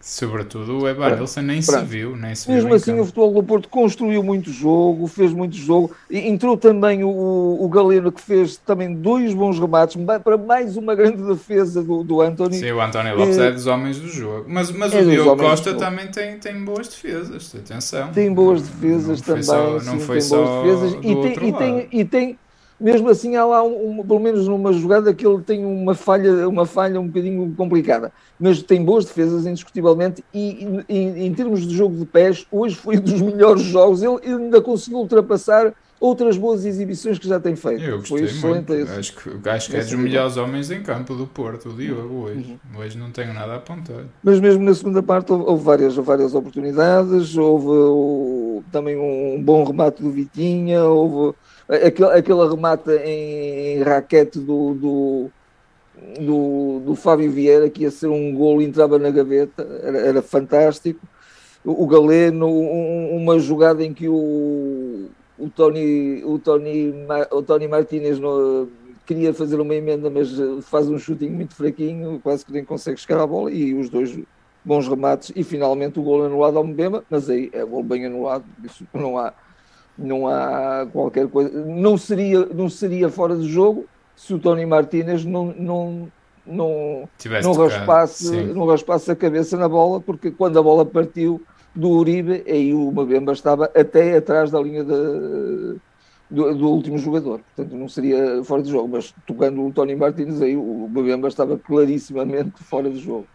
Sobretudo 0.02 0.80
o 0.80 0.88
Evanilson 0.88 1.42
nem 1.42 1.62
se 1.62 1.80
viu, 1.84 2.16
nem 2.16 2.34
se 2.34 2.50
Mesmo 2.50 2.74
assim, 2.74 2.98
o 2.98 3.04
futebol 3.04 3.32
do 3.34 3.42
Porto 3.44 3.68
construiu 3.68 4.20
muito 4.20 4.50
jogo, 4.50 5.06
fez 5.06 5.32
muito 5.32 5.54
jogo. 5.54 5.92
E 6.10 6.18
entrou 6.28 6.56
também 6.56 7.04
o, 7.04 7.56
o 7.60 7.68
Galeno, 7.68 8.10
que 8.10 8.20
fez 8.20 8.56
também 8.56 8.92
dois 8.92 9.32
bons 9.32 9.60
remates 9.60 9.96
para 10.24 10.36
mais 10.36 10.76
uma 10.76 10.96
grande 10.96 11.22
defesa 11.22 11.84
do, 11.84 12.02
do 12.02 12.20
Anthony. 12.20 12.56
Sim, 12.56 12.72
o 12.72 12.80
António 12.80 13.16
Lopes 13.16 13.38
é, 13.38 13.46
é 13.46 13.52
dos 13.52 13.68
homens 13.68 14.00
do 14.00 14.08
jogo. 14.08 14.46
Mas, 14.48 14.72
mas 14.72 14.92
é 14.92 15.02
o 15.02 15.08
Diogo 15.08 15.36
Costa 15.36 15.72
também 15.74 16.08
tem, 16.08 16.36
tem 16.36 16.64
boas 16.64 16.88
defesas, 16.88 17.54
atenção. 17.54 18.10
Tem 18.10 18.34
boas 18.34 18.60
defesas 18.60 19.20
não 19.20 19.24
também. 19.24 19.42
Só, 19.44 19.70
não 19.84 20.00
sim, 20.00 20.00
foi 20.00 20.20
só. 20.20 20.62
Defesas. 20.64 20.94
E 20.94 21.14
tem, 21.14 21.48
e, 21.48 21.52
tem, 21.52 21.88
e 21.92 22.04
tem 22.04 22.38
mesmo 22.82 23.08
assim 23.08 23.36
há 23.36 23.44
lá, 23.44 23.62
um, 23.62 24.00
um, 24.00 24.04
pelo 24.04 24.20
menos 24.20 24.48
numa 24.48 24.72
jogada, 24.72 25.14
que 25.14 25.26
ele 25.26 25.40
tem 25.42 25.64
uma 25.64 25.94
falha, 25.94 26.48
uma 26.48 26.66
falha 26.66 27.00
um 27.00 27.06
bocadinho 27.06 27.54
complicada, 27.56 28.12
mas 28.38 28.62
tem 28.62 28.84
boas 28.84 29.04
defesas, 29.04 29.46
indiscutivelmente, 29.46 30.24
e, 30.34 30.66
e, 30.88 30.94
e 30.94 31.26
em 31.26 31.32
termos 31.32 31.66
de 31.66 31.74
jogo 31.74 31.96
de 31.96 32.04
pés, 32.04 32.46
hoje 32.50 32.74
foi 32.74 32.98
um 32.98 33.00
dos 33.00 33.22
melhores 33.22 33.62
jogos, 33.62 34.02
ele, 34.02 34.18
ainda 34.24 34.60
conseguiu 34.60 34.98
ultrapassar 34.98 35.72
outras 36.02 36.36
boas 36.36 36.64
exibições 36.64 37.16
que 37.16 37.28
já 37.28 37.38
tem 37.38 37.54
feito. 37.54 37.84
Eu 37.84 37.98
gostei 37.98 38.18
foi 38.18 38.26
excelente 38.26 38.72
muito. 38.72 38.90
Acho 38.90 39.12
que, 39.14 39.48
acho 39.48 39.70
que 39.70 39.76
é 39.76 39.80
dos 39.80 39.92
melhores 39.92 40.36
homens 40.36 40.70
em 40.72 40.82
campo 40.82 41.14
do 41.14 41.28
Porto, 41.28 41.68
o 41.68 41.72
Diogo, 41.74 42.24
hoje. 42.24 42.58
Uhum. 42.74 42.80
Hoje 42.80 42.98
não 42.98 43.12
tenho 43.12 43.32
nada 43.32 43.52
a 43.52 43.56
apontar. 43.56 44.04
Mas 44.22 44.40
mesmo 44.40 44.64
na 44.64 44.74
segunda 44.74 45.00
parte 45.00 45.32
houve, 45.32 45.62
várias, 45.62 45.94
várias 45.94 46.34
oportunidades, 46.34 47.36
houve, 47.36 47.68
houve, 47.68 48.41
também 48.70 48.96
um 48.96 49.42
bom 49.42 49.64
remate 49.64 50.02
do 50.02 50.10
Vitinha, 50.10 50.84
houve 50.84 51.36
aquele, 51.68 52.10
aquele 52.10 52.48
remate 52.48 52.90
em, 53.04 53.82
raquete 53.82 54.38
do, 54.38 54.74
do, 54.74 55.30
do, 56.20 56.82
do, 56.84 56.94
Fábio 56.94 57.30
Vieira, 57.30 57.68
que 57.70 57.82
ia 57.82 57.90
ser 57.90 58.08
um 58.08 58.34
golo, 58.34 58.62
entrava 58.62 58.98
na 58.98 59.10
gaveta, 59.10 59.62
era, 59.82 59.98
era 59.98 60.22
fantástico. 60.22 61.06
O, 61.64 61.86
Galeno, 61.86 62.48
um, 62.48 63.16
uma 63.16 63.38
jogada 63.38 63.84
em 63.84 63.94
que 63.94 64.08
o, 64.08 65.08
o 65.38 65.48
Tony, 65.48 66.22
o 66.24 66.38
Tony, 66.38 66.92
o 67.30 67.42
Tony 67.42 67.68
Martínez 67.68 68.18
no, 68.18 68.68
queria 69.06 69.32
fazer 69.32 69.60
uma 69.60 69.74
emenda, 69.74 70.10
mas 70.10 70.30
faz 70.62 70.88
um 70.88 70.98
chutinho 70.98 71.32
muito 71.32 71.54
fraquinho, 71.54 72.20
quase 72.22 72.44
que 72.44 72.52
nem 72.52 72.64
consegue 72.64 73.00
chegar 73.00 73.22
à 73.22 73.26
bola, 73.26 73.50
e 73.50 73.74
os 73.74 73.88
dois 73.88 74.18
bons 74.64 74.88
remates, 74.88 75.32
e 75.34 75.42
finalmente 75.42 75.98
o 75.98 76.02
gol 76.02 76.24
anulado 76.24 76.56
ao 76.56 76.64
Mbemba, 76.64 77.04
mas 77.10 77.28
aí 77.28 77.50
é 77.52 77.64
gol 77.64 77.82
bem 77.82 78.06
anulado, 78.06 78.44
isso 78.64 78.86
não 78.94 79.18
há, 79.18 79.32
não 79.98 80.28
há 80.28 80.86
qualquer 80.92 81.28
coisa, 81.28 81.64
não 81.64 81.98
seria, 81.98 82.46
não 82.46 82.68
seria 82.68 83.08
fora 83.08 83.36
de 83.36 83.48
jogo 83.48 83.86
se 84.14 84.32
o 84.32 84.38
Tony 84.38 84.64
Martínez 84.64 85.24
não, 85.24 85.46
não, 85.46 86.08
não, 86.46 87.08
não, 87.42 87.52
raspasse, 87.52 88.30
não 88.30 88.66
raspasse 88.66 89.10
a 89.10 89.16
cabeça 89.16 89.56
na 89.56 89.68
bola, 89.68 90.00
porque 90.00 90.30
quando 90.30 90.58
a 90.58 90.62
bola 90.62 90.84
partiu 90.84 91.42
do 91.74 91.88
Uribe, 91.90 92.44
aí 92.46 92.72
o 92.74 92.92
Mabemba 92.92 93.32
estava 93.32 93.64
até 93.74 94.16
atrás 94.16 94.50
da 94.50 94.60
linha 94.60 94.84
de, 94.84 95.76
do, 96.30 96.54
do, 96.54 96.68
último 96.68 96.98
jogador, 96.98 97.40
portanto 97.40 97.76
não 97.76 97.88
seria 97.88 98.44
fora 98.44 98.62
de 98.62 98.70
jogo, 98.70 98.88
mas 98.88 99.14
tocando 99.26 99.66
o 99.66 99.72
Tony 99.72 99.96
Martínez, 99.96 100.40
aí 100.40 100.56
o 100.56 100.88
Mabemba 100.88 101.28
estava 101.28 101.58
clarissimamente 101.58 102.62
fora 102.62 102.90
de 102.90 102.98
jogo. 102.98 103.26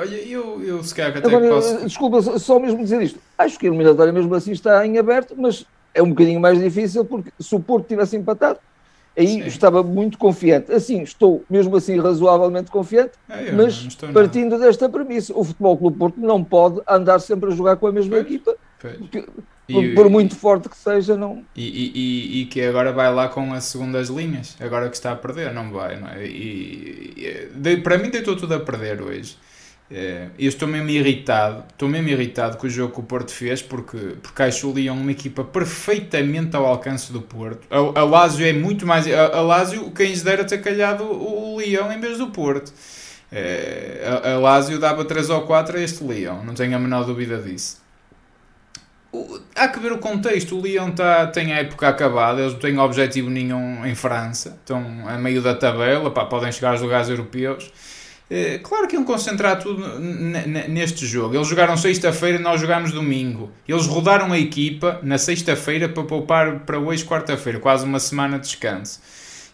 Olha, 0.00 0.16
eu, 0.16 0.62
eu 0.62 0.82
se 0.82 0.94
calhar 0.94 1.16
até 1.16 1.26
Agora, 1.26 1.48
posso... 1.48 1.84
Desculpa, 1.84 2.38
só 2.38 2.58
mesmo 2.58 2.82
dizer 2.82 3.00
isto. 3.02 3.18
Acho 3.38 3.58
que 3.58 3.66
a 3.66 3.68
eliminatória 3.68 4.12
mesmo 4.12 4.34
assim 4.34 4.52
está 4.52 4.84
em 4.86 4.98
aberto, 4.98 5.34
mas 5.36 5.64
é 5.94 6.02
um 6.02 6.10
bocadinho 6.10 6.40
mais 6.40 6.58
difícil 6.58 7.04
porque 7.04 7.30
se 7.38 7.54
o 7.54 7.60
Porto 7.60 7.86
tivesse 7.86 8.16
empatado, 8.16 8.58
Aí 9.16 9.26
Sim. 9.26 9.46
estava 9.46 9.82
muito 9.82 10.16
confiante. 10.16 10.72
Assim, 10.72 11.02
estou 11.02 11.44
mesmo 11.50 11.76
assim 11.76 11.98
razoavelmente 12.00 12.70
confiante, 12.70 13.12
é, 13.28 13.50
mas 13.52 13.86
partindo 14.14 14.52
nada. 14.52 14.66
desta 14.66 14.88
premissa, 14.88 15.32
o 15.36 15.44
Futebol 15.44 15.76
Clube 15.76 15.98
Porto 15.98 16.20
não 16.20 16.42
pode 16.44 16.80
andar 16.88 17.18
sempre 17.18 17.52
a 17.52 17.54
jogar 17.54 17.76
com 17.76 17.86
a 17.86 17.92
mesma 17.92 18.16
pois, 18.16 18.26
equipa. 18.26 18.56
Pois. 18.80 18.96
Porque, 18.96 19.26
e, 19.68 19.94
por, 19.94 20.08
muito 20.08 20.34
forte 20.34 20.68
que 20.68 20.76
seja, 20.76 21.16
não. 21.16 21.44
E, 21.54 21.64
e, 21.64 22.40
e, 22.40 22.46
que 22.46 22.60
agora 22.62 22.92
vai 22.92 23.12
lá 23.12 23.28
com 23.28 23.52
as 23.52 23.64
segundas 23.64 24.08
linhas, 24.08 24.56
agora 24.60 24.88
que 24.88 24.96
está 24.96 25.12
a 25.12 25.16
perder, 25.16 25.52
não 25.52 25.70
vai, 25.70 26.00
não 26.00 26.08
é? 26.08 26.24
E, 26.26 27.50
de, 27.54 27.76
para 27.78 27.98
mim, 27.98 28.10
deitou 28.10 28.36
tudo 28.36 28.54
a 28.54 28.60
perder 28.60 29.02
hoje. 29.02 29.36
É, 29.92 30.28
eu 30.38 30.48
estou 30.48 30.68
mesmo 30.68 30.88
irritado, 30.88 31.64
estou 31.68 31.88
mesmo 31.88 32.08
irritado 32.08 32.56
com 32.56 32.68
o 32.68 32.70
jogo 32.70 32.94
que 32.94 33.00
o 33.00 33.02
Porto 33.02 33.32
fez, 33.32 33.60
porque, 33.60 33.96
porque 34.22 34.42
acho 34.44 34.70
o 34.70 34.72
Lyon 34.72 34.94
uma 34.94 35.10
equipa 35.10 35.42
perfeitamente 35.42 36.54
ao 36.54 36.64
alcance 36.64 37.12
do 37.12 37.20
Porto. 37.20 37.66
A, 37.68 38.00
a 38.00 38.04
Lazio 38.04 38.46
é 38.46 38.52
muito 38.52 38.86
mais. 38.86 39.08
A, 39.08 39.38
a 39.38 39.40
Lazio, 39.40 39.90
quem 39.90 40.10
lhes 40.10 40.22
dera 40.22 40.44
ter 40.44 40.58
calhado 40.58 41.02
o, 41.02 41.54
o 41.54 41.60
Lyon 41.60 41.90
em 41.90 42.00
vez 42.00 42.18
do 42.18 42.28
Porto. 42.28 42.72
É, 43.32 44.20
a, 44.24 44.34
a 44.34 44.38
Lazio 44.38 44.78
dava 44.78 45.04
3 45.04 45.28
ou 45.30 45.42
4 45.42 45.76
a 45.76 45.80
este 45.80 46.04
Lyon, 46.04 46.44
não 46.44 46.54
tenho 46.54 46.76
a 46.76 46.78
menor 46.78 47.04
dúvida 47.04 47.38
disso. 47.38 47.80
O, 49.12 49.40
há 49.56 49.66
que 49.66 49.80
ver 49.80 49.90
o 49.90 49.98
contexto. 49.98 50.56
O 50.56 50.62
Lyon 50.62 50.92
tá, 50.92 51.26
tem 51.26 51.52
a 51.52 51.58
época 51.58 51.88
acabada, 51.88 52.40
eles 52.40 52.52
não 52.52 52.60
têm 52.60 52.78
objetivo 52.78 53.28
nenhum 53.28 53.84
em 53.84 53.96
França, 53.96 54.56
estão 54.60 54.84
a 55.08 55.18
meio 55.18 55.42
da 55.42 55.52
tabela, 55.52 56.12
pá, 56.12 56.26
podem 56.26 56.52
chegar 56.52 56.70
aos 56.70 56.80
lugares 56.80 57.08
europeus 57.08 57.72
claro 58.62 58.86
que 58.86 58.94
iam 58.94 59.04
concentrar 59.04 59.58
tudo 59.58 59.98
neste 60.68 61.04
jogo. 61.04 61.34
Eles 61.34 61.48
jogaram 61.48 61.76
sexta-feira 61.76 62.38
nós 62.38 62.60
jogámos 62.60 62.92
domingo. 62.92 63.50
Eles 63.66 63.86
rodaram 63.86 64.32
a 64.32 64.38
equipa 64.38 65.00
na 65.02 65.18
sexta-feira 65.18 65.88
para 65.88 66.04
poupar 66.04 66.60
para 66.60 66.78
hoje, 66.78 67.04
quarta-feira, 67.04 67.58
quase 67.58 67.84
uma 67.84 67.98
semana 67.98 68.38
de 68.38 68.46
descanso. 68.46 69.00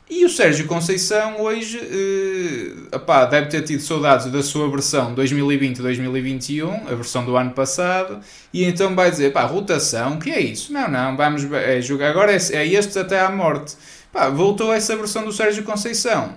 E 0.08 0.24
o 0.24 0.28
Sérgio 0.28 0.66
Conceição 0.66 1.40
hoje 1.40 1.78
uh, 1.78 2.96
opá, 2.96 3.24
deve 3.24 3.48
ter 3.48 3.62
tido 3.62 3.80
saudades 3.80 4.30
da 4.30 4.40
sua 4.40 4.70
versão 4.70 5.16
2020-2021, 5.16 6.92
a 6.92 6.94
versão 6.94 7.24
do 7.24 7.36
ano 7.36 7.50
passado, 7.50 8.20
e 8.52 8.62
então 8.62 8.94
vai 8.94 9.10
dizer, 9.10 9.32
pá, 9.32 9.42
rotação, 9.42 10.16
que 10.20 10.30
é 10.30 10.38
isso? 10.38 10.72
Não, 10.72 10.88
não, 10.88 11.16
vamos 11.16 11.42
é, 11.52 11.80
jogar, 11.80 12.10
agora 12.10 12.30
é, 12.30 12.38
é 12.52 12.64
este 12.64 12.96
até 13.00 13.18
à 13.18 13.32
morte. 13.32 13.74
Pá, 14.12 14.28
voltou 14.28 14.72
essa 14.72 14.94
versão 14.96 15.24
do 15.24 15.32
Sérgio 15.32 15.64
Conceição 15.64 16.36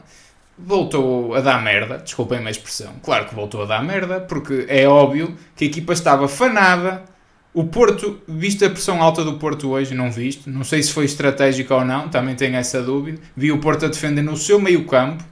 voltou 0.66 1.34
a 1.36 1.42
dar 1.42 1.62
merda, 1.62 1.98
desculpem 1.98 2.46
a 2.46 2.52
expressão, 2.52 2.94
claro 3.02 3.28
que 3.28 3.36
voltou 3.36 3.64
a 3.64 3.66
dar 3.66 3.84
merda, 3.84 4.20
porque 4.20 4.66
é 4.68 4.88
óbvio 4.88 5.36
que 5.56 5.66
a 5.66 5.68
equipa 5.68 5.94
estava 5.94 6.28
fanada. 6.28 7.04
O 7.52 7.64
Porto, 7.64 8.22
visto 8.28 8.64
a 8.64 8.70
pressão 8.70 9.02
alta 9.02 9.24
do 9.24 9.40
Porto 9.40 9.70
hoje, 9.70 9.96
não 9.96 10.12
visto, 10.12 10.50
não 10.50 10.64
sei 10.64 10.84
se 10.84 10.94
foi 10.94 11.06
estratégico 11.06 11.74
ou 11.74 11.84
não, 11.84 12.08
também 12.08 12.36
tenho 12.36 12.56
essa 12.56 12.82
dúvida. 12.82 13.20
Vi 13.36 13.52
o 13.52 13.58
Porto 13.58 13.86
a 13.86 13.90
defender 13.90 14.22
no 14.22 14.38
seu 14.38 14.60
meio 14.60 14.86
campo, 14.86 15.24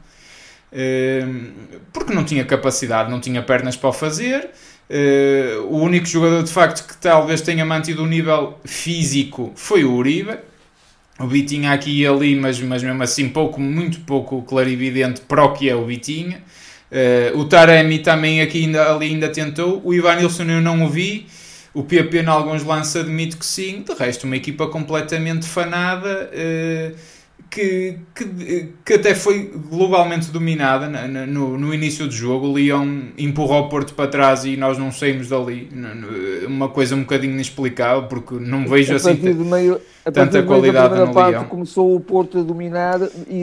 ehm, 0.71 1.51
porque 1.93 2.13
não 2.13 2.23
tinha 2.23 2.43
capacidade, 2.43 3.11
não 3.11 3.19
tinha 3.19 3.43
pernas 3.43 3.75
para 3.75 3.89
o 3.89 3.93
fazer. 3.93 4.49
Eh, 4.89 5.57
o 5.69 5.77
único 5.77 6.05
jogador 6.05 6.43
de 6.43 6.51
facto 6.51 6.87
que 6.87 6.97
talvez 6.97 7.41
tenha 7.41 7.65
mantido 7.65 8.03
o 8.03 8.07
nível 8.07 8.57
físico 8.65 9.51
foi 9.55 9.83
o 9.83 9.93
Uribe 9.93 10.37
o 11.19 11.27
Vitinha 11.27 11.71
aqui 11.71 12.01
e 12.01 12.07
ali, 12.07 12.35
mas, 12.35 12.59
mas 12.59 12.83
mesmo 12.83 13.01
assim 13.01 13.29
pouco, 13.29 13.59
muito 13.59 13.99
pouco 14.01 14.41
clarividente 14.43 15.21
para 15.21 15.43
o 15.43 15.53
que 15.53 15.69
é 15.69 15.75
o 15.75 15.85
Vitinha. 15.85 16.43
Uh, 16.91 17.37
o 17.39 17.45
Taremi 17.45 17.99
também 17.99 18.41
aqui 18.41 18.65
ainda, 18.65 18.93
ali 18.93 19.07
ainda 19.07 19.29
tentou. 19.29 19.81
O 19.83 19.93
Ivan 19.93 20.15
Nilsson 20.15 20.43
eu 20.43 20.61
não 20.61 20.85
o 20.85 20.89
vi. 20.89 21.25
O 21.73 21.83
PP 21.83 22.21
em 22.21 22.27
alguns 22.27 22.63
lances 22.63 22.95
admito 22.95 23.37
que 23.37 23.45
sim. 23.45 23.81
De 23.81 23.93
resto, 23.93 24.25
uma 24.25 24.35
equipa 24.35 24.67
completamente 24.67 25.45
fanada. 25.45 26.29
Uh, 26.33 26.95
que, 27.49 27.97
que, 28.13 28.73
que 28.85 28.93
até 28.93 29.15
foi 29.15 29.51
globalmente 29.69 30.29
dominada 30.31 30.87
no, 31.07 31.57
no 31.57 31.73
início 31.73 32.05
do 32.05 32.13
jogo. 32.13 32.47
O 32.47 32.57
Lyon 32.57 33.09
empurrou 33.17 33.65
o 33.65 33.69
Porto 33.69 33.93
para 33.93 34.09
trás 34.09 34.45
e 34.45 34.57
nós 34.57 34.77
não 34.77 34.91
saímos 34.91 35.29
dali. 35.29 35.69
Uma 36.45 36.69
coisa 36.69 36.95
um 36.95 37.01
bocadinho 37.01 37.33
inexplicável, 37.33 38.03
porque 38.03 38.35
não 38.35 38.67
vejo 38.67 38.95
assim 38.95 39.13
meio, 39.13 39.79
tanta 40.13 40.43
qualidade 40.43 40.99
no 40.99 41.13
parte 41.13 41.37
Lyon. 41.37 41.45
Começou 41.45 41.95
o 41.95 41.99
Porto 41.99 42.39
a 42.39 42.43
dominar, 42.43 42.99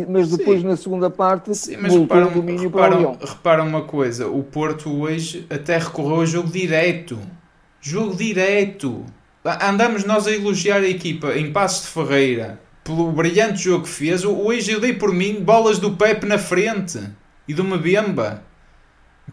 mas 0.08 0.30
depois 0.30 0.60
Sim. 0.60 0.66
na 0.66 0.76
segunda 0.76 1.10
parte 1.10 1.54
Sim, 1.54 1.76
mas 1.80 1.94
reparam, 1.94 2.28
o 2.28 2.30
domínio 2.30 2.62
reparam, 2.62 2.88
para 2.88 2.96
o 2.96 3.00
Lyon. 3.00 3.16
Repara 3.20 3.62
uma 3.62 3.82
coisa, 3.82 4.28
o 4.28 4.42
Porto 4.42 4.90
hoje 4.90 5.46
até 5.48 5.78
recorreu 5.78 6.16
ao 6.16 6.26
jogo 6.26 6.50
direto. 6.50 7.18
Jogo 7.80 8.14
direto. 8.14 9.04
Andamos 9.62 10.04
nós 10.04 10.26
a 10.26 10.32
elogiar 10.32 10.78
a 10.78 10.88
equipa 10.88 11.36
em 11.36 11.52
Passos 11.52 11.82
de 11.82 11.88
Ferreira 11.88 12.64
pelo 12.84 13.10
brilhante 13.10 13.64
jogo 13.64 13.84
que 13.84 13.90
fez, 13.90 14.24
hoje 14.24 14.70
eu 14.70 14.78
dei 14.78 14.92
por 14.92 15.10
mim 15.10 15.42
bolas 15.42 15.78
do 15.78 15.92
Pepe 15.92 16.26
na 16.26 16.36
frente 16.36 17.00
e 17.48 17.54
de 17.54 17.60
uma 17.60 17.78
Bemba. 17.78 18.44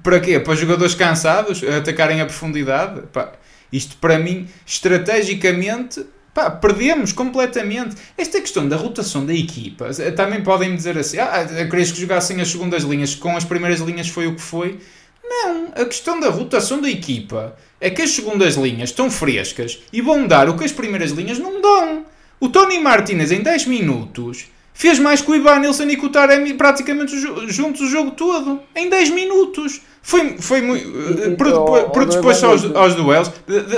Para 0.01 0.21
quê? 0.21 0.39
Para 0.39 0.55
jogadores 0.55 0.95
cansados 0.95 1.61
atacarem 1.63 2.21
a 2.21 2.25
profundidade? 2.25 3.01
Pá, 3.11 3.33
isto 3.71 3.97
para 3.97 4.17
mim, 4.17 4.47
estrategicamente, 4.65 6.05
pá, 6.33 6.49
perdemos 6.49 7.11
completamente. 7.11 7.97
Esta 8.17 8.39
questão 8.39 8.67
da 8.67 8.77
rotação 8.77 9.25
da 9.25 9.33
equipa, 9.33 9.89
também 10.15 10.41
podem 10.41 10.69
me 10.69 10.77
dizer 10.77 10.97
assim: 10.97 11.19
ah, 11.19 11.45
querias 11.69 11.91
que 11.91 11.99
jogassem 11.99 12.39
as 12.39 12.47
segundas 12.47 12.83
linhas, 12.83 13.15
com 13.15 13.35
as 13.35 13.43
primeiras 13.43 13.81
linhas 13.81 14.07
foi 14.07 14.27
o 14.27 14.35
que 14.35 14.41
foi. 14.41 14.79
Não, 15.23 15.73
a 15.75 15.85
questão 15.85 16.19
da 16.19 16.29
rotação 16.29 16.81
da 16.81 16.89
equipa 16.89 17.55
é 17.79 17.89
que 17.89 18.01
as 18.01 18.11
segundas 18.11 18.55
linhas 18.55 18.89
estão 18.89 19.11
frescas 19.11 19.79
e 19.91 20.01
vão 20.01 20.25
dar 20.25 20.49
o 20.49 20.57
que 20.57 20.63
as 20.63 20.71
primeiras 20.71 21.11
linhas 21.11 21.37
não 21.37 21.61
dão. 21.61 22.05
O 22.41 22.49
Tony 22.49 22.79
Martinez 22.79 23.31
em 23.31 23.41
10 23.41 23.67
minutos 23.67 24.47
fez 24.73 24.97
mais 24.97 25.21
que 25.21 25.29
o 25.29 25.35
Ivan 25.35 25.59
Nilsson 25.59 25.83
e 25.83 25.95
que 25.95 26.05
o 26.07 26.09
Taremi 26.09 26.55
praticamente 26.55 27.15
juntos 27.47 27.81
o 27.81 27.87
jogo 27.87 28.11
todo. 28.11 28.59
Em 28.75 28.89
10 28.89 29.11
minutos. 29.11 29.79
Foi, 30.01 30.37
foi 30.39 30.63
muito. 30.63 30.89
Uh, 30.89 31.91
predisposto 31.91 32.47
aos, 32.47 32.75
aos 32.75 32.95
duelos. 32.95 33.31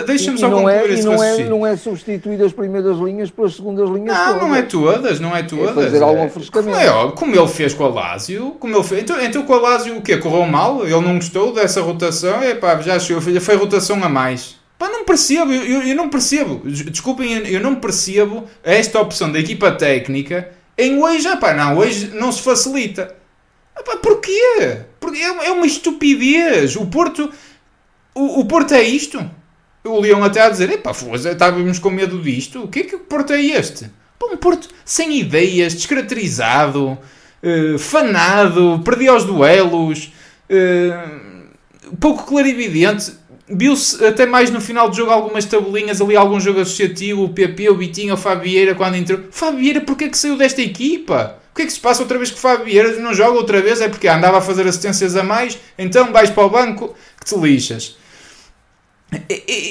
Deixa-me 0.07 0.37
só 0.37 0.49
concluir 0.49 0.75
é, 0.75 0.93
esse 0.93 1.03
não 1.03 1.21
é, 1.21 1.43
não 1.43 1.67
é 1.67 1.75
substituir 1.75 2.41
as 2.41 2.53
primeiras 2.53 2.97
linhas 2.99 3.29
pelas 3.29 3.55
segundas 3.55 3.89
linhas. 3.89 4.15
Não, 4.15 4.27
todas. 4.27 4.41
não 4.41 4.55
é 4.55 4.61
todas, 4.61 5.19
não 5.19 5.35
é 5.35 5.43
todas. 5.43 5.71
É 5.71 5.73
fazer 5.73 5.97
é, 5.97 6.01
algum. 6.01 6.29
Como, 6.29 6.69
é, 6.69 7.11
como 7.11 7.35
ele 7.35 7.47
fez 7.49 7.73
com 7.73 7.83
a 7.83 7.89
Lazio. 7.89 8.51
Como 8.57 8.73
ele 8.73 8.83
fez, 8.85 9.01
então, 9.01 9.21
então 9.21 9.43
com 9.43 9.53
a 9.53 9.59
Lazio 9.59 9.97
o 9.97 10.01
quê? 10.01 10.15
Correu 10.15 10.45
mal? 10.45 10.85
Ele 10.85 11.01
não 11.01 11.15
gostou 11.15 11.53
dessa 11.53 11.81
rotação? 11.81 12.41
É 12.41 12.55
pá, 12.55 12.79
já 12.79 12.95
achou, 12.95 13.19
foi 13.19 13.55
rotação 13.55 14.01
a 14.01 14.07
mais. 14.07 14.62
Pá, 14.83 14.89
não 14.89 15.05
percebo, 15.05 15.53
eu, 15.53 15.81
eu 15.81 15.95
não 15.95 16.09
percebo. 16.09 16.61
Desculpem, 16.65 17.47
eu 17.47 17.61
não 17.61 17.75
percebo 17.75 18.49
esta 18.61 18.99
opção 18.99 19.31
da 19.31 19.39
equipa 19.39 19.71
técnica 19.71 20.51
em 20.77 21.01
hoje. 21.01 21.25
Ah, 21.25 21.37
pá, 21.37 21.53
não, 21.53 21.77
hoje 21.77 22.07
não 22.07 22.33
se 22.33 22.41
facilita. 22.41 23.15
Ah, 23.73 23.81
pá, 23.81 23.95
porquê? 23.95 24.81
Porque 24.99 25.19
é, 25.19 25.47
é 25.47 25.51
uma 25.53 25.65
estupidez. 25.65 26.75
O 26.75 26.87
Porto, 26.87 27.31
o, 28.13 28.41
o 28.41 28.45
Porto 28.45 28.73
é 28.73 28.83
isto. 28.83 29.25
O 29.85 30.01
Leão 30.01 30.21
até 30.21 30.41
a 30.41 30.49
dizer: 30.49 30.69
epá, 30.69 30.91
estávamos 30.91 31.79
com 31.79 31.89
medo 31.89 32.21
disto. 32.21 32.63
O 32.63 32.67
que 32.67 32.79
é 32.79 32.83
que 32.83 32.95
o 32.97 32.99
Porto 32.99 33.31
é 33.31 33.41
este? 33.41 33.89
Pá, 34.19 34.25
um 34.33 34.35
Porto 34.35 34.67
sem 34.83 35.17
ideias, 35.17 35.73
descaracterizado, 35.75 36.97
uh, 37.41 37.79
fanado, 37.79 38.81
perdia 38.83 39.15
os 39.15 39.23
duelos, 39.23 40.11
uh, 40.49 41.95
pouco 42.01 42.25
clarividente 42.25 43.22
viu-se 43.47 44.03
até 44.05 44.25
mais 44.25 44.49
no 44.49 44.61
final 44.61 44.89
do 44.89 44.95
jogo 44.95 45.11
algumas 45.11 45.45
tabelinhas 45.45 46.01
ali, 46.01 46.15
algum 46.15 46.39
jogo 46.39 46.61
associativo, 46.61 47.23
o 47.23 47.29
PP, 47.29 47.69
o 47.69 47.77
Vitinho, 47.77 48.13
o 48.13 48.17
Fabieira 48.17 48.75
quando 48.75 48.95
entrou. 48.95 49.19
Fabieira, 49.31 49.81
porquê 49.81 50.05
é 50.05 50.09
que 50.09 50.17
saiu 50.17 50.37
desta 50.37 50.61
equipa? 50.61 51.39
O 51.51 51.55
que 51.55 51.63
é 51.63 51.65
que 51.65 51.73
se 51.73 51.79
passa 51.79 52.01
outra 52.01 52.17
vez 52.17 52.31
com 52.31 52.37
o 52.37 52.39
Fabieira? 52.39 52.99
Não 52.99 53.13
joga 53.13 53.37
outra 53.37 53.61
vez? 53.61 53.79
É 53.81 53.87
porque 53.87 54.07
andava 54.07 54.39
a 54.39 54.41
fazer 54.41 54.67
assistências 54.67 55.15
a 55.15 55.23
mais? 55.23 55.57
Então 55.77 56.11
vais 56.11 56.29
para 56.29 56.45
o 56.45 56.49
banco 56.49 56.95
que 57.19 57.25
te 57.25 57.39
lixas. 57.39 57.95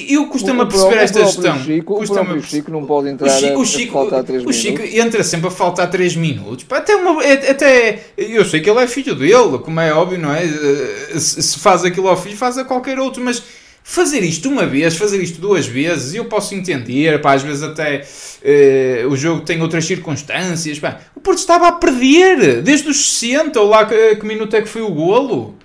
Eu 0.08 0.26
costumo 0.28 0.66
perceber 0.66 0.98
esta 0.98 1.24
gestão. 1.24 1.58
Chico, 1.64 2.00
o 2.00 2.42
Chico 2.42 2.70
não 2.70 2.84
pode 2.84 3.08
entrar 3.08 3.26
o 3.26 3.30
Chico, 3.30 3.62
a, 3.62 3.64
Chico, 3.64 3.98
a 3.98 4.00
faltar 4.02 4.24
3 4.24 4.44
o 4.44 4.52
Chico 4.52 4.82
entra 4.82 5.24
sempre 5.24 5.48
a 5.48 5.50
faltar 5.50 5.90
3 5.90 6.14
minutos. 6.14 6.64
Até, 6.70 6.94
uma, 6.94 7.20
até 7.22 7.98
eu 8.16 8.44
sei 8.44 8.60
que 8.60 8.70
ele 8.70 8.80
é 8.80 8.86
filho 8.86 9.16
dele, 9.16 9.58
como 9.58 9.80
é 9.80 9.92
óbvio, 9.92 10.18
não 10.18 10.32
é? 10.32 10.44
Eh, 10.44 11.18
se 11.18 11.58
faz 11.58 11.84
aquilo 11.84 12.08
ao 12.08 12.16
filho, 12.16 12.36
faz 12.36 12.56
a 12.56 12.64
qualquer 12.64 12.98
outro, 13.00 13.22
mas 13.22 13.42
Fazer 13.84 14.20
isto 14.20 14.48
uma 14.48 14.64
vez, 14.64 14.96
fazer 14.96 15.20
isto 15.20 15.40
duas 15.40 15.66
vezes, 15.66 16.14
eu 16.14 16.26
posso 16.26 16.54
entender, 16.54 17.20
pá, 17.20 17.34
às 17.34 17.42
vezes 17.42 17.62
até 17.64 18.04
uh, 18.42 19.08
o 19.08 19.16
jogo 19.16 19.42
tem 19.42 19.60
outras 19.60 19.84
circunstâncias. 19.84 20.78
Pá. 20.78 21.00
O 21.16 21.20
Porto 21.20 21.38
estava 21.38 21.66
a 21.66 21.72
perder 21.72 22.62
desde 22.62 22.88
os 22.88 23.04
60, 23.18 23.60
ou 23.60 23.68
lá 23.68 23.84
que, 23.84 24.16
que 24.16 24.24
minuto 24.24 24.54
é 24.54 24.62
que 24.62 24.68
foi 24.68 24.82
o 24.82 24.90
golo 24.90 25.56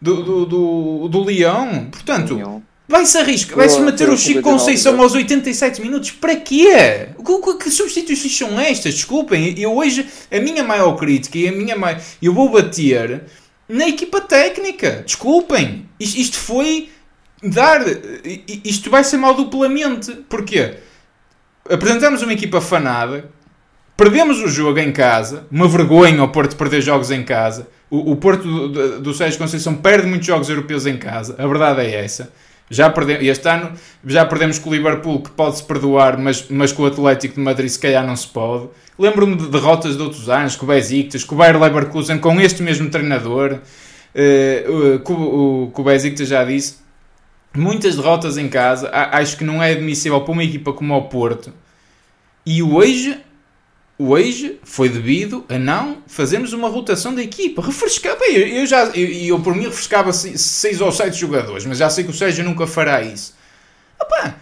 do, 0.00 0.22
do, 0.22 0.46
do, 0.46 1.08
do 1.08 1.24
Leão. 1.24 1.88
Portanto, 1.90 2.62
vai-se 2.86 3.18
arriscar, 3.18 3.56
vai-se 3.56 3.80
meter 3.80 4.08
o 4.08 4.16
Chico 4.16 4.40
Conceição 4.40 5.00
aos 5.00 5.14
87 5.14 5.80
minutos. 5.80 6.12
Para 6.12 6.36
quê? 6.36 7.08
Que, 7.24 7.54
que 7.58 7.70
substituições 7.70 8.36
são 8.36 8.60
estas? 8.60 8.94
Desculpem, 8.94 9.58
eu 9.58 9.76
hoje, 9.76 10.06
a 10.30 10.40
minha 10.40 10.62
maior 10.62 10.94
crítica 10.94 11.36
e 11.36 11.48
a 11.48 11.52
minha 11.52 11.76
maior. 11.76 12.00
Eu 12.22 12.32
vou 12.32 12.48
bater 12.48 13.24
na 13.68 13.88
equipa 13.88 14.20
técnica. 14.20 15.02
Desculpem, 15.04 15.88
isto 15.98 16.38
foi 16.38 16.88
dar. 17.42 17.84
Isto 18.64 18.90
vai 18.90 19.04
ser 19.04 19.16
mal 19.16 19.34
duplamente. 19.34 20.12
Porquê? 20.28 20.76
Apresentamos 21.68 22.22
uma 22.22 22.32
equipa 22.32 22.60
fanada 22.60 23.30
Perdemos 23.98 24.40
o 24.40 24.46
jogo 24.46 24.78
em 24.78 24.92
casa, 24.92 25.44
uma 25.50 25.66
vergonha 25.66 26.22
o 26.22 26.28
Porto 26.28 26.54
perder 26.54 26.80
jogos 26.80 27.10
em 27.10 27.24
casa. 27.24 27.66
O, 27.90 28.12
o 28.12 28.16
Porto 28.16 28.44
do, 28.44 28.68
do, 28.68 29.00
do 29.00 29.12
Sérgio 29.12 29.40
Conceição 29.40 29.74
perde 29.74 30.06
muitos 30.06 30.24
jogos 30.24 30.48
europeus 30.48 30.86
em 30.86 30.96
casa, 30.96 31.34
a 31.36 31.44
verdade 31.44 31.80
é 31.80 32.04
essa. 32.04 32.32
Já 32.70 32.88
perdemos, 32.90 33.26
este 33.26 33.48
ano 33.48 33.72
já 34.06 34.24
perdemos 34.24 34.56
com 34.60 34.70
o 34.70 34.72
Liverpool, 34.72 35.20
que 35.20 35.30
pode-se 35.30 35.64
perdoar, 35.64 36.16
mas, 36.16 36.46
mas 36.48 36.70
com 36.70 36.84
o 36.84 36.86
Atlético 36.86 37.34
de 37.34 37.40
Madrid 37.40 37.68
se 37.68 37.78
calhar 37.80 38.06
não 38.06 38.14
se 38.14 38.28
pode. 38.28 38.68
Lembro-me 38.96 39.34
de 39.34 39.48
derrotas 39.48 39.96
de 39.96 40.02
outros 40.04 40.28
anos, 40.28 40.54
com 40.54 40.64
o 40.64 40.68
Besiktas, 40.68 41.24
com 41.24 41.34
o 41.34 41.38
Bayer 41.38 41.60
Leverkusen, 41.60 42.18
com 42.18 42.40
este 42.40 42.62
mesmo 42.62 42.88
treinador, 42.90 43.54
uh, 44.14 44.94
uh, 44.94 45.00
com, 45.00 45.14
o, 45.14 45.70
com 45.72 45.82
o 45.82 45.84
Besiktas 45.84 46.28
já 46.28 46.44
disse. 46.44 46.76
Muitas 47.56 47.96
derrotas 47.96 48.38
em 48.38 48.48
casa, 48.48 48.90
acho 48.92 49.36
que 49.36 49.44
não 49.44 49.62
é 49.62 49.72
admissível 49.72 50.20
para 50.20 50.32
uma 50.32 50.44
equipa 50.44 50.72
como 50.72 50.94
o 50.94 51.02
Porto. 51.08 51.52
E 52.44 52.62
hoje 52.62 53.18
hoje 53.98 54.60
foi 54.62 54.88
devido 54.88 55.44
a 55.48 55.58
não 55.58 55.98
fazermos 56.06 56.52
uma 56.52 56.68
rotação 56.68 57.14
da 57.14 57.22
equipa. 57.22 57.60
Refrescar, 57.60 58.16
bem, 58.18 58.36
eu, 58.36 58.66
já, 58.66 58.84
eu, 58.94 59.08
eu 59.08 59.40
por 59.40 59.54
mim 59.54 59.64
refrescava 59.64 60.12
seis 60.12 60.80
ou 60.80 60.92
sete 60.92 61.18
jogadores, 61.18 61.66
mas 61.66 61.78
já 61.78 61.90
sei 61.90 62.04
que 62.04 62.10
o 62.10 62.14
Sérgio 62.14 62.44
nunca 62.44 62.66
fará 62.66 63.02
isso. 63.02 63.34
Opa, 64.00 64.36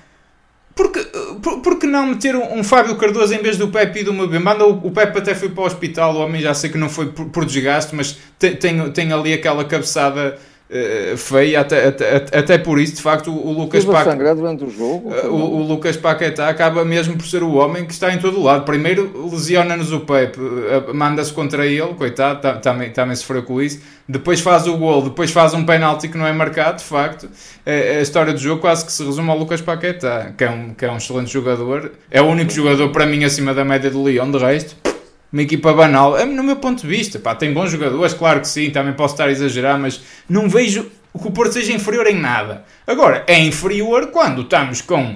porque, 0.74 1.02
por, 1.42 1.60
porque 1.62 1.86
não 1.86 2.06
meter 2.08 2.36
um, 2.36 2.58
um, 2.58 2.62
Fábio 2.62 2.96
Cardoso 2.96 3.32
em 3.32 3.40
vez 3.40 3.56
do 3.56 3.68
Pepe 3.68 4.00
e 4.00 4.04
do 4.04 4.12
Mbemba? 4.12 4.62
O, 4.62 4.88
o 4.88 4.90
Pepe 4.90 5.18
até 5.18 5.34
foi 5.34 5.48
para 5.48 5.62
o 5.62 5.66
hospital, 5.66 6.14
o 6.14 6.18
homem 6.18 6.42
já 6.42 6.52
sei 6.52 6.68
que 6.68 6.76
não 6.76 6.90
foi 6.90 7.06
por, 7.06 7.26
por 7.30 7.46
desgaste, 7.46 7.94
mas 7.94 8.18
tem, 8.38 8.54
tem, 8.54 8.92
tem 8.92 9.10
ali 9.10 9.32
aquela 9.32 9.64
cabeçada 9.64 10.38
uh, 10.70 11.16
feia, 11.16 11.60
até, 11.60 11.88
até, 11.88 12.16
até 12.38 12.58
por 12.58 12.78
isso, 12.78 12.96
de 12.96 13.02
facto, 13.02 13.30
o, 13.30 13.48
o 13.48 13.52
Lucas 13.52 13.84
Paquetá. 13.84 14.34
durante 14.34 14.64
o 14.64 14.70
jogo? 14.70 15.10
Uh, 15.10 15.28
o, 15.28 15.56
o, 15.56 15.62
Lucas 15.62 15.96
Paquetá 15.96 16.48
acaba 16.48 16.84
mesmo 16.84 17.16
por 17.16 17.26
ser 17.26 17.42
o 17.42 17.54
homem 17.54 17.84
que 17.84 17.92
está 17.92 18.12
em 18.12 18.18
todo 18.18 18.38
o 18.38 18.42
lado. 18.42 18.64
Primeiro 18.64 19.28
lesiona-nos 19.30 19.92
o 19.92 20.00
Pepe, 20.00 20.40
uh, 20.40 20.94
manda-se 20.94 21.32
contra 21.32 21.66
ele, 21.66 21.94
coitado, 21.94 22.60
também, 22.60 22.90
também 22.90 23.16
sofreu 23.16 23.42
com 23.42 23.60
isso. 23.60 23.80
Depois 24.08 24.40
faz 24.40 24.66
o 24.66 24.76
gol, 24.76 25.02
depois 25.02 25.30
faz 25.30 25.52
um 25.52 25.64
penalti 25.64 26.08
que 26.08 26.16
não 26.16 26.26
é 26.26 26.32
marcado, 26.32 26.78
de 26.78 26.84
facto. 26.84 27.28
a 27.66 28.00
história 28.00 28.32
do 28.32 28.38
jogo 28.38 28.60
quase 28.60 28.84
que 28.84 28.92
se 28.92 29.04
resume 29.04 29.30
ao 29.30 29.36
Lucas 29.36 29.60
Paquetá, 29.60 30.32
que 30.36 30.44
é 30.44 30.50
um, 30.50 30.74
que 30.74 30.84
é 30.84 30.90
um 30.90 30.96
excelente 30.96 31.32
jogador. 31.32 31.90
É 32.08 32.22
o 32.22 32.26
único 32.26 32.52
jogador 32.52 32.90
para 32.90 33.04
mim 33.04 33.24
acima 33.24 33.52
da 33.52 33.64
média 33.64 33.90
do 33.90 34.02
Leão, 34.02 34.30
de 34.30 34.38
resto 34.38 34.85
uma 35.32 35.42
equipa 35.42 35.72
banal. 35.72 36.16
É, 36.16 36.24
no 36.24 36.42
meu 36.42 36.56
ponto 36.56 36.82
de 36.82 36.88
vista, 36.88 37.18
pá, 37.18 37.34
tem 37.34 37.52
bons 37.52 37.70
jogadores, 37.70 38.14
claro 38.14 38.40
que 38.40 38.48
sim, 38.48 38.70
também 38.70 38.92
posso 38.92 39.14
estar 39.14 39.26
a 39.28 39.30
exagerar, 39.30 39.78
mas 39.78 40.00
não 40.28 40.48
vejo 40.48 40.90
que 41.18 41.28
o 41.28 41.30
Porto 41.30 41.52
seja 41.52 41.72
inferior 41.72 42.06
em 42.06 42.18
nada. 42.18 42.64
Agora, 42.86 43.24
é 43.26 43.38
inferior 43.38 44.08
quando 44.08 44.42
estamos 44.42 44.80
com 44.80 45.14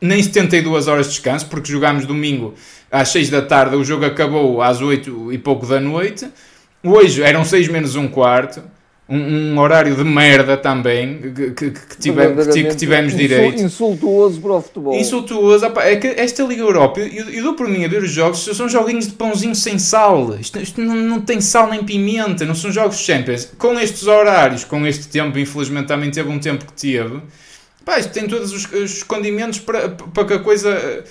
nem 0.00 0.22
72 0.22 0.88
horas 0.88 1.06
de 1.06 1.12
descanso, 1.12 1.46
porque 1.46 1.70
jogámos 1.70 2.06
domingo 2.06 2.54
às 2.90 3.08
6 3.10 3.30
da 3.30 3.42
tarde, 3.42 3.76
o 3.76 3.84
jogo 3.84 4.04
acabou 4.04 4.62
às 4.62 4.80
8 4.80 5.32
e 5.32 5.38
pouco 5.38 5.66
da 5.66 5.80
noite. 5.80 6.28
Hoje 6.82 7.22
eram 7.22 7.44
6 7.44 7.68
menos 7.68 7.96
um 7.96 8.08
quarto 8.08 8.62
um, 9.10 9.54
um, 9.54 9.58
horário 9.58 9.96
de 9.96 10.04
merda 10.04 10.56
também 10.56 11.18
que, 11.18 11.50
que, 11.50 11.70
que, 11.72 11.96
tivemos, 11.98 12.46
que 12.46 12.76
tivemos 12.76 13.16
direito. 13.16 13.60
Insultuoso 13.60 14.40
para 14.40 14.52
o 14.52 14.62
futebol. 14.62 14.94
Insultuoso. 14.94 15.66
Opa, 15.66 15.82
é 15.82 15.96
que 15.96 16.06
esta 16.06 16.44
Liga 16.44 16.62
Europa, 16.62 17.00
eu, 17.00 17.28
eu 17.28 17.42
dou 17.42 17.54
por 17.54 17.66
mim 17.66 17.84
a 17.84 17.88
ver 17.88 18.04
os 18.04 18.10
jogos, 18.10 18.44
são 18.44 18.68
joguinhos 18.68 19.08
de 19.08 19.14
pãozinho 19.14 19.54
sem 19.54 19.80
sal. 19.80 20.36
Isto, 20.38 20.60
isto 20.60 20.80
não, 20.80 20.94
não, 20.94 21.20
tem 21.20 21.40
sal 21.40 21.68
nem 21.68 21.82
pimenta, 21.82 22.44
não 22.44 22.54
são 22.54 22.70
jogos 22.70 22.98
Champions. 22.98 23.50
Com 23.58 23.78
estes 23.80 24.06
horários, 24.06 24.62
com 24.62 24.86
este 24.86 25.08
tempo, 25.08 25.36
infelizmente 25.38 25.88
também 25.88 26.10
teve 26.12 26.28
um 26.28 26.38
tempo 26.38 26.64
que 26.64 26.72
teve. 26.72 27.20
Pá, 27.84 27.98
isto 27.98 28.12
tem 28.12 28.28
todos 28.28 28.52
os, 28.52 28.72
os 28.72 29.02
condimentos 29.02 29.58
para, 29.58 29.88
para 29.88 30.24
que 30.24 30.34
a 30.34 30.38
coisa 30.38 30.70
eh, 30.70 31.04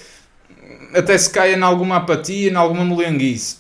até 0.94 1.18
se 1.18 1.30
caia 1.30 1.58
em 1.58 1.62
alguma 1.62 1.98
apatia, 1.98 2.50
em 2.50 2.56
alguma 2.56 2.86
molenguice. 2.86 3.58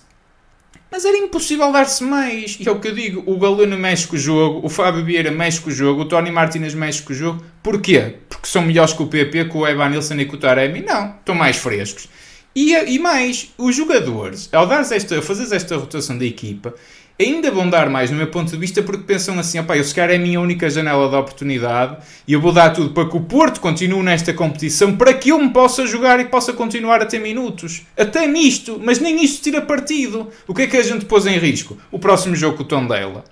Mas 0.99 1.05
era 1.05 1.17
impossível 1.17 1.71
dar-se 1.71 2.03
mais. 2.03 2.57
E 2.59 2.67
é 2.67 2.71
o 2.73 2.77
que 2.77 2.89
eu 2.89 2.93
digo: 2.93 3.23
o 3.25 3.39
Galeno 3.39 3.77
mexe 3.77 4.05
com 4.05 4.17
o 4.17 4.19
jogo, 4.19 4.59
o 4.65 4.67
Fábio 4.67 5.05
Vieira 5.05 5.31
mexe 5.31 5.61
com 5.61 5.69
o 5.69 5.71
jogo, 5.71 6.01
o 6.01 6.05
Tony 6.05 6.29
Martinez 6.29 6.73
mexe 6.73 7.01
com 7.01 7.13
o 7.13 7.15
jogo. 7.15 7.41
Porquê? 7.63 8.15
Porque 8.27 8.45
são 8.45 8.63
melhores 8.63 8.91
que 8.91 9.01
o 9.01 9.07
PP, 9.07 9.45
com 9.45 9.59
o 9.59 9.67
Evan 9.67 9.87
Nilsson 9.87 10.15
e 10.15 10.25
com 10.25 10.35
o 10.35 10.37
Taremi? 10.37 10.81
Não, 10.81 11.15
estão 11.17 11.33
mais 11.33 11.55
frescos. 11.55 12.09
E, 12.53 12.73
e 12.73 12.99
mais, 12.99 13.53
os 13.57 13.73
jogadores, 13.73 14.49
ao 14.51 14.67
dar 14.67 14.81
esta, 14.81 15.21
fazeres 15.21 15.53
esta 15.53 15.77
rotação 15.77 16.17
da 16.17 16.25
equipa, 16.25 16.75
ainda 17.19 17.51
vão 17.51 17.69
dar 17.69 17.89
mais, 17.89 18.09
no 18.09 18.17
meu 18.17 18.27
ponto 18.27 18.49
de 18.49 18.57
vista, 18.57 18.81
porque 18.81 19.03
pensam 19.03 19.37
assim: 19.37 19.59
opá, 19.59 19.75
eu 19.75 19.83
se 19.83 19.93
calhar 19.93 20.11
é 20.11 20.15
a 20.15 20.19
minha 20.19 20.39
única 20.39 20.69
janela 20.69 21.09
de 21.09 21.15
oportunidade 21.15 21.97
e 22.27 22.33
eu 22.33 22.39
vou 22.39 22.53
dar 22.53 22.69
tudo 22.69 22.91
para 22.91 23.09
que 23.09 23.17
o 23.17 23.21
Porto 23.21 23.59
continue 23.59 24.01
nesta 24.01 24.33
competição 24.33 24.95
para 24.95 25.13
que 25.13 25.29
eu 25.29 25.39
me 25.39 25.49
possa 25.49 25.85
jogar 25.85 26.19
e 26.19 26.25
possa 26.25 26.53
continuar 26.53 27.01
a 27.01 27.05
ter 27.05 27.19
minutos. 27.19 27.83
Até 27.97 28.25
nisto, 28.25 28.79
mas 28.81 28.99
nem 28.99 29.23
isto 29.23 29.43
tira 29.43 29.61
partido. 29.61 30.29
O 30.47 30.53
que 30.53 30.63
é 30.63 30.67
que 30.67 30.77
a 30.77 30.83
gente 30.83 31.05
pôs 31.05 31.25
em 31.25 31.37
risco? 31.37 31.77
O 31.91 31.99
próximo 31.99 32.35
jogo 32.35 32.57
com 32.57 32.63
o 32.63 32.65
Tondela. 32.65 33.23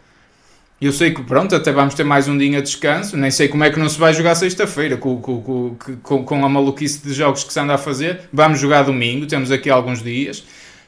Eu 0.80 0.92
sei 0.92 1.12
que, 1.12 1.24
pronto, 1.24 1.56
até 1.56 1.72
vamos 1.72 1.96
ter 1.96 2.04
mais 2.04 2.28
um 2.28 2.38
dia 2.38 2.52
de 2.52 2.62
descanso. 2.62 3.18
Nem 3.18 3.32
sei 3.32 3.48
como 3.48 3.64
é 3.64 3.72
que 3.72 3.80
não 3.80 3.90
se 3.90 3.98
vai 3.98 4.14
jogar 4.14 4.36
sexta-feira 4.36 4.96
com, 4.96 5.20
com, 5.20 5.76
com, 6.04 6.24
com, 6.24 6.46
a 6.46 6.50
maluquice 6.50 7.00
de 7.04 7.12
jogos 7.14 7.44
que 7.44 7.52
se 7.52 7.60
anda 7.60 7.74
a 7.74 7.78
fazer. 7.80 8.22
Vamos 8.32 8.60
jogar 8.60 8.84
domingo, 8.84 9.26
temos 9.26 9.52
aqui 9.52 9.72
alguns 9.72 10.04
dias. 10.04 10.44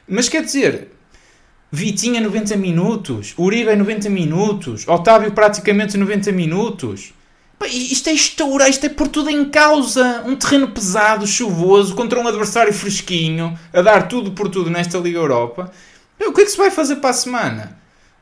Mas 0.06 0.28
quer 0.28 0.44
dizer, 0.44 0.88
Vitinha 1.72 2.20
90 2.20 2.56
minutos, 2.56 3.32
Uribe 3.38 3.76
90 3.76 4.10
minutos, 4.10 4.88
Otávio 4.88 5.30
praticamente 5.30 5.96
90 5.96 6.32
minutos. 6.32 7.12
Isto 7.64 8.08
é 8.08 8.12
estourar, 8.12 8.68
isto 8.68 8.86
é 8.86 8.88
por 8.88 9.06
tudo 9.06 9.30
em 9.30 9.44
causa. 9.44 10.24
Um 10.26 10.34
terreno 10.34 10.68
pesado, 10.68 11.26
chuvoso, 11.26 11.94
contra 11.94 12.18
um 12.18 12.26
adversário 12.26 12.72
fresquinho, 12.72 13.56
a 13.72 13.82
dar 13.82 14.08
tudo 14.08 14.32
por 14.32 14.48
tudo 14.48 14.68
nesta 14.68 14.98
Liga 14.98 15.18
Europa. 15.18 15.70
O 16.20 16.32
que 16.32 16.40
é 16.40 16.44
que 16.44 16.50
se 16.50 16.56
vai 16.56 16.70
fazer 16.70 16.96
para 16.96 17.10
a 17.10 17.14
semana? 17.14 17.79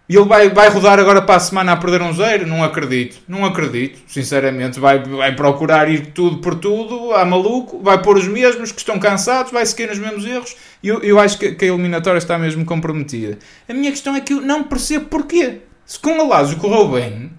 E 0.09 0.17
ele 0.17 0.25
vai, 0.25 0.49
vai 0.49 0.71
rodar 0.71 0.99
agora 0.99 1.21
para 1.21 1.35
a 1.35 1.41
semana 1.41 1.73
a 1.73 1.77
perder 1.77 2.01
um 2.01 2.15
zero? 2.15 2.47
Não 2.47 2.65
acredito. 2.65 3.19
Não 3.29 3.45
acredito, 3.45 3.99
sinceramente. 4.07 4.81
Vai, 4.81 5.03
vai 5.03 5.37
procurar 5.37 5.91
ir 5.91 6.13
tudo 6.13 6.39
por 6.39 6.55
tudo, 6.55 7.13
a 7.13 7.27
maluco, 7.27 7.83
vai 7.83 8.01
pôr 8.01 8.17
os 8.17 8.27
mesmos 8.27 8.73
que 8.73 8.79
estão 8.79 8.99
cansados, 8.99 9.53
vai 9.53 9.67
seguir 9.67 9.89
nos 9.89 9.99
mesmos 9.99 10.25
erros. 10.25 10.57
E 10.83 10.89
eu, 10.89 11.03
eu 11.03 11.19
acho 11.19 11.39
que, 11.39 11.53
que, 11.53 11.67
a 11.67 11.69
eliminatória 11.69 12.17
está 12.17 12.39
mesmo 12.39 12.65
comprometida. 12.65 13.39
A 13.69 13.75
minha 13.75 13.91
questão 13.91 14.17
é 14.17 14.21
que 14.21 14.33
eu 14.33 14.41
não 14.41 14.65
percebo 14.65 15.07
porquê. 15.07 15.59
Se 15.85 15.99
com 15.99 16.19
a 16.19 16.25
Lásio 16.25 16.57
correu 16.57 16.89
bem, 16.89 17.31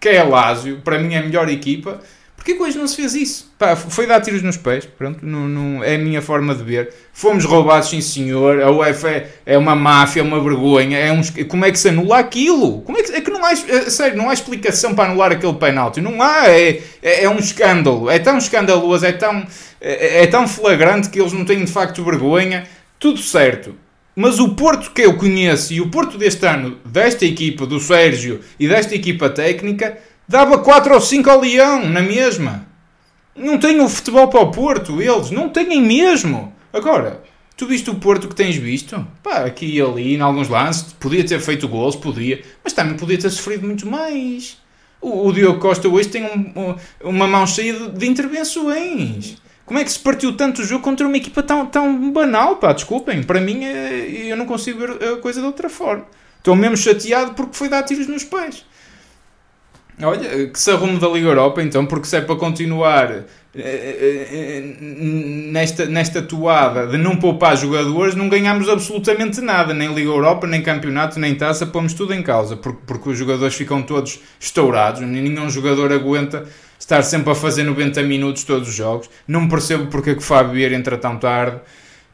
que 0.00 0.08
é 0.08 0.20
a 0.20 0.24
Lásio, 0.24 0.80
para 0.82 0.98
mim 0.98 1.12
é 1.12 1.18
a 1.18 1.22
melhor 1.22 1.48
equipa, 1.50 2.00
Porquê 2.44 2.58
que 2.58 2.62
hoje 2.62 2.76
não 2.76 2.86
se 2.86 2.96
fez 2.96 3.14
isso? 3.14 3.50
Pá, 3.58 3.74
foi 3.74 4.06
dar 4.06 4.20
tiros 4.20 4.42
nos 4.42 4.58
pés, 4.58 4.84
pronto, 4.84 5.24
não, 5.24 5.48
não, 5.48 5.82
é 5.82 5.94
a 5.94 5.98
minha 5.98 6.20
forma 6.20 6.54
de 6.54 6.62
ver. 6.62 6.92
Fomos 7.10 7.46
roubados, 7.46 7.88
sim 7.88 8.02
senhor, 8.02 8.60
a 8.60 8.70
UEFA 8.70 9.08
é, 9.08 9.30
é 9.46 9.56
uma 9.56 9.74
máfia, 9.74 10.20
é 10.20 10.22
uma 10.22 10.38
vergonha, 10.38 10.98
é 10.98 11.10
um, 11.10 11.22
como 11.48 11.64
é 11.64 11.72
que 11.72 11.78
se 11.78 11.88
anula 11.88 12.18
aquilo? 12.18 12.82
Como 12.82 12.98
é, 12.98 13.02
que, 13.02 13.12
é 13.12 13.20
que 13.22 13.30
não 13.30 13.42
há, 13.42 13.52
é, 13.52 13.88
sério, 13.88 14.18
não 14.18 14.28
há 14.28 14.34
explicação 14.34 14.94
para 14.94 15.10
anular 15.10 15.32
aquele 15.32 15.54
penalti, 15.54 16.02
não 16.02 16.20
há, 16.20 16.50
é, 16.50 16.82
é, 17.02 17.24
é 17.24 17.30
um 17.30 17.38
escândalo, 17.38 18.10
é 18.10 18.18
tão 18.18 18.36
escandaloso, 18.36 19.06
é 19.06 19.12
tão, 19.12 19.46
é, 19.80 20.24
é 20.24 20.26
tão 20.26 20.46
flagrante 20.46 21.08
que 21.08 21.18
eles 21.18 21.32
não 21.32 21.46
têm 21.46 21.64
de 21.64 21.72
facto 21.72 22.04
vergonha, 22.04 22.64
tudo 22.98 23.20
certo. 23.20 23.74
Mas 24.14 24.38
o 24.38 24.50
Porto 24.50 24.90
que 24.90 25.00
eu 25.00 25.16
conheço 25.16 25.72
e 25.72 25.80
o 25.80 25.88
Porto 25.88 26.18
deste 26.18 26.44
ano, 26.46 26.78
desta 26.84 27.24
equipa, 27.24 27.64
do 27.64 27.80
Sérgio 27.80 28.40
e 28.60 28.68
desta 28.68 28.94
equipa 28.94 29.30
técnica, 29.30 29.98
Dava 30.26 30.58
4 30.58 30.94
ou 30.94 31.00
5 31.00 31.28
ao 31.28 31.40
Leão, 31.40 31.88
na 31.88 32.00
mesma. 32.00 32.66
Não 33.36 33.58
têm 33.58 33.80
o 33.80 33.88
futebol 33.88 34.28
para 34.28 34.40
o 34.40 34.50
Porto, 34.50 35.02
eles. 35.02 35.30
Não 35.30 35.48
têm 35.48 35.82
mesmo. 35.82 36.52
Agora, 36.72 37.22
tu 37.56 37.66
viste 37.66 37.90
o 37.90 37.96
Porto 37.96 38.28
que 38.28 38.34
tens 38.34 38.56
visto? 38.56 39.06
Pá, 39.22 39.44
aqui 39.44 39.66
e 39.66 39.80
ali, 39.80 40.14
em 40.14 40.20
alguns 40.20 40.48
lances, 40.48 40.94
podia 40.94 41.24
ter 41.24 41.40
feito 41.40 41.68
gols, 41.68 41.94
podia. 41.94 42.42
Mas 42.62 42.72
também 42.72 42.96
podia 42.96 43.18
ter 43.18 43.30
sofrido 43.30 43.66
muito 43.66 43.86
mais. 43.86 44.56
O, 45.00 45.28
o 45.28 45.32
Diogo 45.32 45.60
Costa 45.60 45.88
hoje 45.88 46.08
tem 46.08 46.24
um, 46.24 46.74
uma 47.02 47.26
mão 47.26 47.46
cheia 47.46 47.74
de, 47.74 47.90
de, 47.90 48.06
intervenções. 48.06 49.36
Como 49.66 49.78
é 49.78 49.84
que 49.84 49.92
se 49.92 49.98
partiu 49.98 50.34
tanto 50.34 50.62
o 50.62 50.64
jogo 50.64 50.82
contra 50.82 51.06
uma 51.06 51.16
equipa 51.16 51.42
tão, 51.42 51.66
tão 51.66 52.10
banal? 52.10 52.56
Pá, 52.56 52.72
desculpem. 52.72 53.22
Para 53.22 53.40
mim, 53.40 53.64
é, 53.64 54.30
eu 54.30 54.36
não 54.36 54.46
consigo 54.46 54.78
ver 54.78 54.90
a 55.12 55.16
coisa 55.18 55.40
de 55.40 55.46
outra 55.46 55.68
forma. 55.68 56.06
Estou 56.38 56.56
mesmo 56.56 56.76
chateado 56.76 57.34
porque 57.34 57.56
foi 57.56 57.68
dar 57.68 57.82
tiros 57.82 58.06
nos 58.06 58.24
pés. 58.24 58.64
Olha, 60.02 60.48
que 60.48 60.58
se 60.58 60.70
arrume 60.70 60.98
da 60.98 61.08
Liga 61.08 61.28
Europa 61.28 61.62
então, 61.62 61.86
porque 61.86 62.06
se 62.06 62.16
é 62.16 62.20
para 62.20 62.34
continuar 62.34 63.10
eh, 63.12 63.24
eh, 63.56 64.28
eh, 64.32 64.74
nesta, 65.52 65.86
nesta 65.86 66.20
toada 66.20 66.88
de 66.88 66.98
não 66.98 67.16
poupar 67.16 67.56
jogadores, 67.56 68.16
não 68.16 68.28
ganhamos 68.28 68.68
absolutamente 68.68 69.40
nada, 69.40 69.72
nem 69.72 69.94
Liga 69.94 70.10
Europa, 70.10 70.48
nem 70.48 70.60
campeonato, 70.60 71.20
nem 71.20 71.36
taça, 71.36 71.64
pomos 71.64 71.94
tudo 71.94 72.12
em 72.12 72.22
causa, 72.22 72.56
porque, 72.56 72.80
porque 72.84 73.10
os 73.10 73.18
jogadores 73.18 73.54
ficam 73.54 73.82
todos 73.82 74.20
estourados, 74.40 75.00
nenhum 75.00 75.48
jogador 75.48 75.92
aguenta 75.92 76.44
estar 76.76 77.02
sempre 77.02 77.30
a 77.30 77.34
fazer 77.34 77.62
90 77.62 78.02
minutos 78.02 78.42
todos 78.42 78.68
os 78.68 78.74
jogos. 78.74 79.08
Não 79.28 79.48
percebo 79.48 79.86
porque 79.86 80.10
é 80.10 80.14
que 80.14 80.20
o 80.20 80.22
Fábio 80.22 80.54
Vieira 80.54 80.74
entra 80.74 80.98
tão 80.98 81.16
tarde 81.16 81.60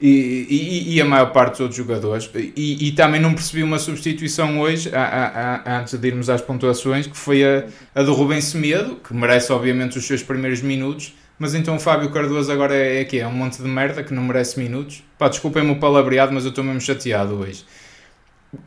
e, 0.00 0.46
e, 0.48 0.94
e, 0.94 1.00
a 1.00 1.04
maior 1.04 1.32
parte 1.32 1.52
dos 1.52 1.60
outros 1.60 1.76
jogadores. 1.76 2.30
E, 2.34 2.88
e, 2.88 2.92
também 2.92 3.20
não 3.20 3.34
percebi 3.34 3.62
uma 3.62 3.78
substituição 3.78 4.58
hoje, 4.58 4.90
a, 4.94 5.02
a, 5.02 5.54
a, 5.56 5.80
antes 5.80 5.98
de 5.98 6.08
irmos 6.08 6.30
às 6.30 6.40
pontuações, 6.40 7.06
que 7.06 7.16
foi 7.16 7.44
a, 7.44 7.66
a 7.94 8.02
do 8.02 8.14
Rubem 8.14 8.40
Semedo, 8.40 8.96
que 8.96 9.12
merece 9.12 9.52
obviamente 9.52 9.98
os 9.98 10.06
seus 10.06 10.22
primeiros 10.22 10.62
minutos, 10.62 11.14
mas 11.38 11.54
então 11.54 11.76
o 11.76 11.80
Fábio 11.80 12.10
Cardoso 12.10 12.50
agora 12.50 12.74
é, 12.74 13.00
é 13.00 13.04
que 13.04 13.18
é 13.18 13.26
um 13.26 13.32
monte 13.32 13.62
de 13.62 13.68
merda 13.68 14.02
que 14.02 14.14
não 14.14 14.22
merece 14.22 14.58
minutos. 14.58 15.02
Pá, 15.18 15.28
desculpem-me 15.28 15.72
o 15.72 15.76
palavreado, 15.76 16.32
mas 16.32 16.44
eu 16.44 16.50
estou 16.50 16.64
mesmo 16.64 16.80
chateado 16.80 17.34
hoje. 17.34 17.64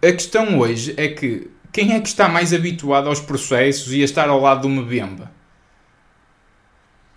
A 0.02 0.12
questão 0.12 0.60
hoje 0.60 0.94
é 0.98 1.08
que 1.08 1.50
quem 1.72 1.94
é 1.94 2.00
que 2.00 2.08
está 2.08 2.30
mais 2.30 2.54
habituado 2.54 3.10
aos 3.10 3.20
processos 3.20 3.92
e 3.92 4.02
a 4.02 4.06
estar 4.06 4.30
ao 4.30 4.40
lado 4.40 4.62
do 4.62 4.70
Mbemba? 4.70 5.32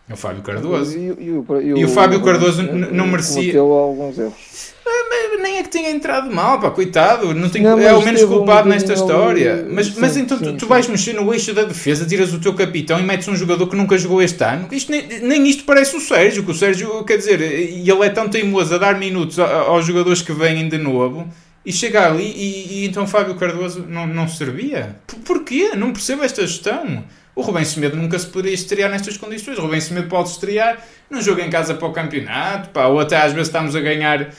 É 0.09 0.13
o 0.13 0.17
Fábio 0.17 0.43
Cardoso. 0.43 0.97
E, 0.97 1.01
e, 1.01 1.75
e, 1.75 1.81
e 1.81 1.85
o 1.85 1.89
Fábio 1.89 2.23
Cardoso 2.23 2.63
não 2.63 3.07
merecia. 3.09 3.59
alguns 3.59 4.19
erros. 4.19 4.75
Ah, 4.87 5.43
nem 5.43 5.59
é 5.59 5.63
que 5.65 5.69
tenha 5.69 5.91
entrado 5.91 6.33
mal, 6.33 6.61
pá, 6.61 6.71
coitado, 6.71 7.35
não 7.35 7.49
tem, 7.49 7.63
não, 7.63 7.79
é 7.79 7.93
o 7.93 8.05
menos 8.05 8.23
culpado 8.25 8.69
um 8.69 8.73
nesta 8.73 8.93
história. 8.93 9.67
Mas, 9.69 9.87
sim, 9.87 9.95
mas 9.99 10.17
então 10.17 10.39
sim, 10.39 10.45
tu, 10.45 10.57
tu, 10.59 10.67
vais 10.67 10.87
mexer 10.87 11.13
no 11.13 11.33
eixo 11.35 11.53
da 11.53 11.65
defesa, 11.65 12.07
tiras 12.07 12.33
o 12.33 12.39
teu 12.39 12.55
capitão 12.55 13.01
e 13.01 13.03
metes 13.03 13.27
um 13.27 13.35
jogador 13.35 13.67
que 13.67 13.75
nunca 13.75 13.99
jogou 13.99 14.23
este 14.23 14.43
ano. 14.45 14.69
Isto 14.71 14.93
nem, 14.93 15.07
nem 15.23 15.49
isto 15.49 15.65
parece 15.65 15.97
o 15.97 16.01
Sérgio, 16.01 16.45
que 16.45 16.53
o 16.53 16.55
Sérgio, 16.55 17.05
quer 17.05 17.17
dizer, 17.17 17.41
e 17.41 17.89
ele 17.91 18.05
é 18.05 18.09
tão 18.09 18.29
teimoso 18.29 18.75
a 18.77 18.79
dar 18.79 18.97
minutos 18.97 19.39
aos 19.39 19.85
jogadores 19.85 20.23
que 20.23 20.33
vêm 20.33 20.69
de 20.69 20.79
novo 20.79 21.27
e 21.67 21.73
chega 21.73 22.07
ali 22.07 22.25
e, 22.25 22.75
e 22.75 22.87
então 22.87 23.09
Fábio 23.09 23.35
Cardoso 23.35 23.85
não, 23.89 24.07
não 24.07 24.29
servia. 24.29 24.97
Por, 25.05 25.19
porquê? 25.19 25.73
Não 25.75 25.93
percebo 25.93 26.23
esta 26.23 26.47
gestão. 26.47 27.05
O 27.35 27.43
Rubem 27.43 27.65
Semedo 27.65 27.97
nunca 27.97 28.17
se 28.17 28.27
poderia 28.27 28.55
estrear 28.55 28.89
nestas 28.89 29.17
condições. 29.17 29.59
O 29.59 29.63
Rubem 29.63 29.81
Semedo 29.81 30.09
pode 30.09 30.29
estrear 30.29 30.79
num 31.11 31.21
jogo 31.21 31.41
em 31.41 31.51
casa 31.51 31.75
para 31.75 31.89
o 31.89 31.93
campeonato, 31.93 32.71
pá, 32.71 32.87
ou 32.87 33.01
até 33.01 33.17
às 33.17 33.33
vezes 33.33 33.49
estamos 33.49 33.75
a 33.75 33.81
ganhar 33.81 34.31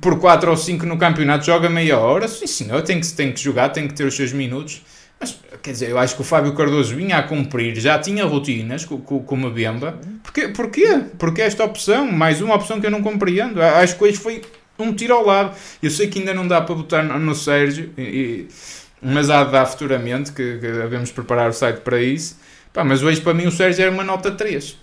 por 0.00 0.18
4 0.18 0.50
ou 0.50 0.56
5 0.56 0.86
no 0.86 0.96
campeonato, 0.96 1.44
joga 1.44 1.68
meia 1.68 1.98
hora. 1.98 2.26
Sim, 2.26 2.46
senhor, 2.46 2.80
tem 2.80 2.98
que, 2.98 3.12
tem 3.12 3.30
que 3.30 3.40
jogar, 3.40 3.68
tem 3.68 3.86
que 3.86 3.92
ter 3.92 4.04
os 4.04 4.16
seus 4.16 4.32
minutos. 4.32 4.80
Mas, 5.20 5.38
quer 5.62 5.72
dizer, 5.72 5.90
eu 5.90 5.98
acho 5.98 6.14
que 6.14 6.22
o 6.22 6.24
Fábio 6.24 6.54
Cardoso 6.54 6.96
vinha 6.96 7.18
a 7.18 7.22
cumprir, 7.22 7.78
já 7.78 7.98
tinha 7.98 8.24
rotinas 8.24 8.86
com, 8.86 8.98
com, 8.98 9.22
com 9.22 9.34
uma 9.34 9.50
Bemba. 9.50 10.00
Porquê? 10.22 10.48
Porquê? 10.48 11.02
Porque 11.18 11.42
esta 11.42 11.62
opção, 11.62 12.10
mais 12.10 12.40
uma 12.40 12.54
opção 12.54 12.80
que 12.80 12.86
eu 12.86 12.90
não 12.90 13.02
compreendo. 13.02 13.60
Acho 13.62 13.98
que 13.98 14.04
hoje 14.04 14.16
foi 14.16 14.40
um 14.84 14.94
tiro 14.94 15.14
ao 15.14 15.24
lado. 15.24 15.56
Eu 15.82 15.90
sei 15.90 16.08
que 16.08 16.18
ainda 16.18 16.34
não 16.34 16.46
dá 16.46 16.60
para 16.60 16.74
botar 16.74 17.02
no, 17.02 17.18
no 17.18 17.34
Sérgio, 17.34 17.92
e, 17.96 18.48
mas 19.02 19.30
há 19.30 19.44
de 19.44 19.52
dar 19.52 19.66
futuramente, 19.66 20.32
que, 20.32 20.58
que 20.58 20.66
devemos 20.72 21.10
preparar 21.10 21.50
o 21.50 21.52
site 21.52 21.80
para 21.80 22.00
isso. 22.00 22.38
Pá, 22.72 22.84
mas 22.84 23.02
hoje 23.02 23.20
para 23.20 23.34
mim 23.34 23.46
o 23.46 23.50
Sérgio 23.50 23.82
era 23.82 23.90
uma 23.90 24.04
nota 24.04 24.30
3. 24.30 24.76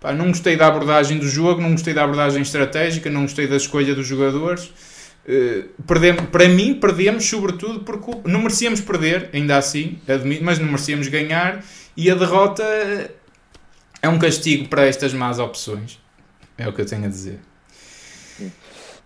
Pá, 0.00 0.12
não 0.12 0.28
gostei 0.28 0.56
da 0.56 0.68
abordagem 0.68 1.18
do 1.18 1.28
jogo, 1.28 1.60
não 1.60 1.72
gostei 1.72 1.92
da 1.92 2.04
abordagem 2.04 2.42
estratégica, 2.42 3.10
não 3.10 3.22
gostei 3.22 3.46
da 3.46 3.56
escolha 3.56 3.94
dos 3.94 4.06
jogadores. 4.06 4.72
Uh, 5.28 5.68
perdemos, 5.86 6.22
para 6.30 6.48
mim, 6.48 6.74
perdemos 6.74 7.28
sobretudo 7.28 7.80
porque 7.80 8.10
não 8.24 8.40
merecíamos 8.40 8.80
perder, 8.80 9.28
ainda 9.34 9.58
assim, 9.58 9.98
admito, 10.08 10.42
mas 10.42 10.58
não 10.58 10.66
merecíamos 10.66 11.08
ganhar. 11.08 11.62
E 11.96 12.10
a 12.10 12.14
derrota 12.14 12.64
é 14.00 14.08
um 14.08 14.18
castigo 14.18 14.68
para 14.68 14.86
estas 14.86 15.12
más 15.12 15.38
opções. 15.38 16.00
É 16.56 16.68
o 16.68 16.72
que 16.72 16.80
eu 16.80 16.86
tenho 16.86 17.04
a 17.04 17.08
dizer. 17.08 17.40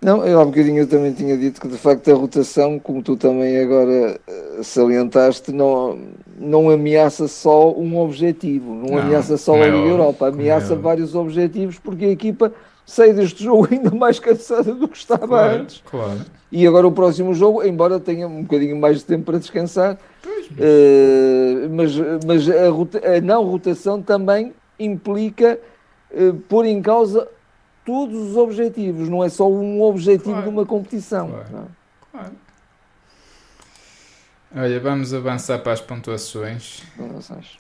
Não, 0.03 0.27
eu 0.27 0.41
há 0.41 0.45
bocadinho 0.45 0.81
eu 0.81 0.87
também 0.89 1.13
tinha 1.13 1.39
dito 1.39 1.61
que 1.61 1.69
de 1.69 1.79
facto 1.79 2.11
a 2.11 2.15
rotação, 2.15 2.77
como 2.77 3.05
tu 3.05 3.17
também 3.17 3.57
agora 3.61 4.21
eh, 4.27 4.61
salientaste, 4.61 5.53
não, 5.53 5.97
não 6.37 6.69
ameaça 6.69 7.29
só 7.29 7.73
um 7.73 7.97
objetivo, 7.97 8.75
não, 8.75 8.87
não 8.87 8.99
ameaça 8.99 9.37
só 9.37 9.55
a 9.55 9.65
Liga 9.65 9.77
Europa, 9.77 10.27
ameaça 10.27 10.75
vários 10.75 11.15
objetivos 11.15 11.79
porque 11.79 12.07
a 12.07 12.09
equipa 12.09 12.53
sai 12.85 13.13
deste 13.13 13.45
jogo 13.45 13.69
ainda 13.71 13.93
mais 13.93 14.19
cansada 14.19 14.75
do 14.75 14.89
que 14.89 14.97
estava 14.97 15.29
claro, 15.29 15.63
antes. 15.63 15.83
Claro. 15.89 16.21
E 16.51 16.67
agora 16.67 16.89
o 16.89 16.93
próximo 16.93 17.33
jogo, 17.33 17.63
embora 17.63 18.01
tenha 18.01 18.27
um 18.27 18.43
bocadinho 18.43 18.77
mais 18.77 18.99
de 18.99 19.05
tempo 19.05 19.27
para 19.27 19.39
descansar, 19.39 19.95
uh, 19.95 21.71
mas, 21.71 21.93
mas 22.27 22.51
a, 22.51 23.17
a, 23.17 23.21
não 23.21 23.45
rotação 23.45 24.03
também 24.03 24.53
implica 24.81 25.61
uh, 26.11 26.35
pôr 26.49 26.67
em 26.67 26.83
causa 26.83 27.29
todos 27.85 28.31
os 28.31 28.37
objetivos, 28.37 29.09
não 29.09 29.23
é 29.23 29.29
só 29.29 29.49
um 29.51 29.83
objetivo 29.83 30.31
claro. 30.31 30.43
de 30.43 30.49
uma 30.49 30.67
competição. 30.67 31.31
Claro. 31.31 31.47
É? 31.47 32.11
claro. 32.11 32.33
Olha, 34.55 34.81
vamos 34.81 35.15
avançar 35.15 35.59
para 35.61 35.73
as 35.73 35.81
pontuações. 35.81 36.83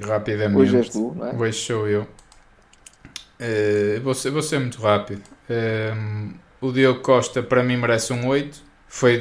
Rapidamente. 0.00 0.60
Hoje 0.60 0.76
és 0.76 0.88
tu, 0.90 1.14
não 1.16 1.26
é? 1.26 1.34
Hoje 1.34 1.58
sou 1.58 1.88
eu. 1.88 2.02
Uh, 2.02 4.00
vou, 4.02 4.14
ser, 4.14 4.30
vou 4.30 4.42
ser 4.42 4.60
muito 4.60 4.80
rápido. 4.80 5.22
Uh, 5.48 6.34
o 6.60 6.70
Diogo 6.70 7.00
Costa, 7.00 7.42
para 7.42 7.62
mim, 7.62 7.78
merece 7.78 8.12
um 8.12 8.26
8. 8.26 8.62
Foi, 8.86 9.18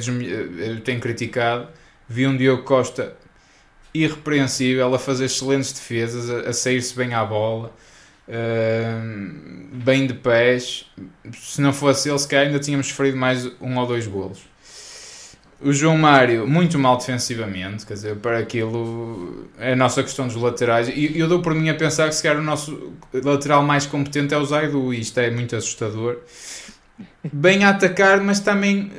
eu 0.60 0.82
tenho 0.82 1.00
criticado. 1.00 1.70
Vi 2.10 2.28
um 2.28 2.36
Diogo 2.36 2.64
Costa 2.64 3.16
irrepreensível 3.94 4.94
a 4.94 5.00
fazer 5.00 5.26
excelentes 5.26 5.72
defesas, 5.72 6.30
a, 6.30 6.50
a 6.50 6.54
sair-se 6.54 6.94
bem 6.94 7.14
à 7.14 7.24
bola 7.24 7.74
bem 9.72 10.08
de 10.08 10.14
pés. 10.14 10.86
Se 11.34 11.62
não 11.62 11.74
fosse 11.74 12.10
ele, 12.10 12.20
se 12.20 12.28
calhar 12.28 12.48
ainda 12.48 12.60
tínhamos 12.60 12.88
sofrido 12.88 13.18
mais 13.18 13.46
um 13.60 13.78
ou 13.78 13.88
dois 13.88 14.08
golos. 14.08 14.40
O 15.64 15.72
João 15.72 15.96
Mário, 15.96 16.48
muito 16.48 16.80
mal 16.80 16.98
defensivamente, 16.98 17.86
quer 17.86 17.94
dizer, 17.94 18.16
para 18.16 18.40
aquilo 18.40 19.48
é 19.60 19.74
a 19.74 19.76
nossa 19.76 20.02
questão 20.02 20.26
dos 20.26 20.36
laterais. 20.36 20.90
E 20.90 21.20
eu 21.20 21.28
dou 21.28 21.40
por 21.40 21.54
mim 21.54 21.70
a 21.70 21.76
pensar 21.76 22.10
que 22.10 22.16
se 22.16 22.24
calhar 22.24 22.40
o 22.40 22.44
nosso 22.44 22.94
lateral 23.14 23.62
mais 23.62 23.86
competente 23.86 24.34
é 24.34 24.38
o 24.38 24.44
Zaidu, 24.44 24.92
e 24.92 25.02
isto 25.02 25.20
é 25.20 25.30
muito 25.30 25.56
assustador. 25.56 26.18
Bem 27.32 27.64
a 27.64 27.70
atacar, 27.70 28.20
mas 28.22 28.40
também 28.40 28.92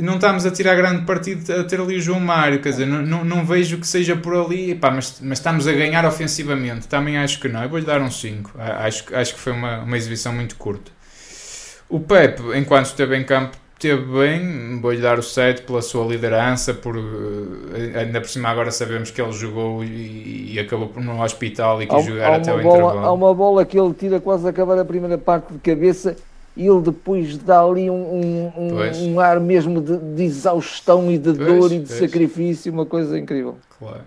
não 0.00 0.14
estamos 0.14 0.46
a 0.46 0.50
tirar 0.50 0.74
grande 0.74 1.04
partido 1.04 1.52
a 1.52 1.64
ter 1.64 1.80
ali 1.80 1.96
o 1.96 2.00
João 2.00 2.20
Mário, 2.20 2.60
quer 2.60 2.70
dizer, 2.70 2.86
não, 2.86 3.02
não, 3.02 3.24
não 3.24 3.44
vejo 3.44 3.78
que 3.78 3.86
seja 3.86 4.16
por 4.16 4.34
ali, 4.34 4.74
pá, 4.74 4.90
mas, 4.90 5.20
mas 5.22 5.38
estamos 5.38 5.66
a 5.66 5.72
ganhar 5.72 6.04
ofensivamente, 6.04 6.88
também 6.88 7.18
acho 7.18 7.40
que 7.40 7.48
não, 7.48 7.62
eu 7.62 7.68
vou-lhe 7.68 7.84
dar 7.84 8.00
um 8.00 8.10
5, 8.10 8.52
acho, 8.58 9.04
acho 9.14 9.34
que 9.34 9.40
foi 9.40 9.52
uma, 9.52 9.80
uma 9.80 9.96
exibição 9.96 10.32
muito 10.32 10.56
curta. 10.56 10.90
O 11.88 12.00
Pepe, 12.00 12.42
enquanto 12.54 12.86
esteve 12.86 13.16
em 13.16 13.24
campo, 13.24 13.56
esteve 13.78 14.02
bem, 14.02 14.80
vou-lhe 14.80 15.00
dar 15.00 15.18
o 15.18 15.22
7 15.22 15.62
pela 15.62 15.80
sua 15.80 16.04
liderança, 16.04 16.74
por, 16.74 16.96
eh, 16.96 18.00
ainda 18.00 18.20
por 18.20 18.28
cima 18.28 18.48
agora 18.48 18.70
sabemos 18.72 19.10
que 19.10 19.22
ele 19.22 19.32
jogou 19.32 19.84
e, 19.84 20.54
e 20.54 20.58
acabou 20.58 20.92
no 20.96 21.22
hospital 21.22 21.80
e 21.80 21.86
quis 21.86 22.04
jogar 22.04 22.34
até 22.34 22.52
o 22.52 22.60
bola, 22.60 22.76
intervalo. 22.76 23.06
Há 23.06 23.12
uma 23.12 23.32
bola 23.32 23.64
que 23.64 23.78
ele 23.78 23.94
tira 23.94 24.20
quase 24.20 24.46
a 24.46 24.50
acabar 24.50 24.78
a 24.78 24.84
primeira 24.84 25.16
parte 25.16 25.52
de 25.52 25.60
cabeça 25.60 26.16
ele 26.66 26.80
depois 26.80 27.36
dá 27.38 27.60
ali 27.60 27.88
um, 27.88 28.52
um, 28.56 29.12
um 29.12 29.20
ar 29.20 29.38
mesmo 29.38 29.80
de, 29.80 29.96
de, 29.96 30.24
exaustão 30.24 31.10
e 31.10 31.18
de 31.18 31.32
pois, 31.32 31.46
dor 31.46 31.72
e 31.72 31.78
de 31.78 31.86
pois. 31.86 31.98
sacrifício, 31.98 32.72
uma 32.72 32.86
coisa 32.86 33.18
incrível. 33.18 33.56
Claro. 33.78 34.02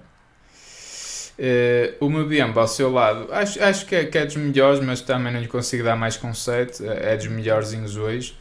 Uh, 1.39 2.05
o 2.05 2.09
Mbemba 2.09 2.61
ao 2.61 2.67
seu 2.67 2.91
lado, 2.91 3.27
acho, 3.31 3.63
acho 3.63 3.85
que, 3.85 3.95
é, 3.95 4.05
que 4.05 4.17
é 4.17 4.25
dos 4.25 4.35
melhores, 4.35 4.79
mas 4.79 5.01
também 5.01 5.33
não 5.33 5.39
lhe 5.39 5.47
consigo 5.47 5.83
dar 5.83 5.95
mais 5.95 6.17
com 6.17 6.33
7, 6.33 6.85
é 6.85 7.15
dos 7.15 7.27
melhorzinhos 7.27 7.95
hoje. 7.95 8.35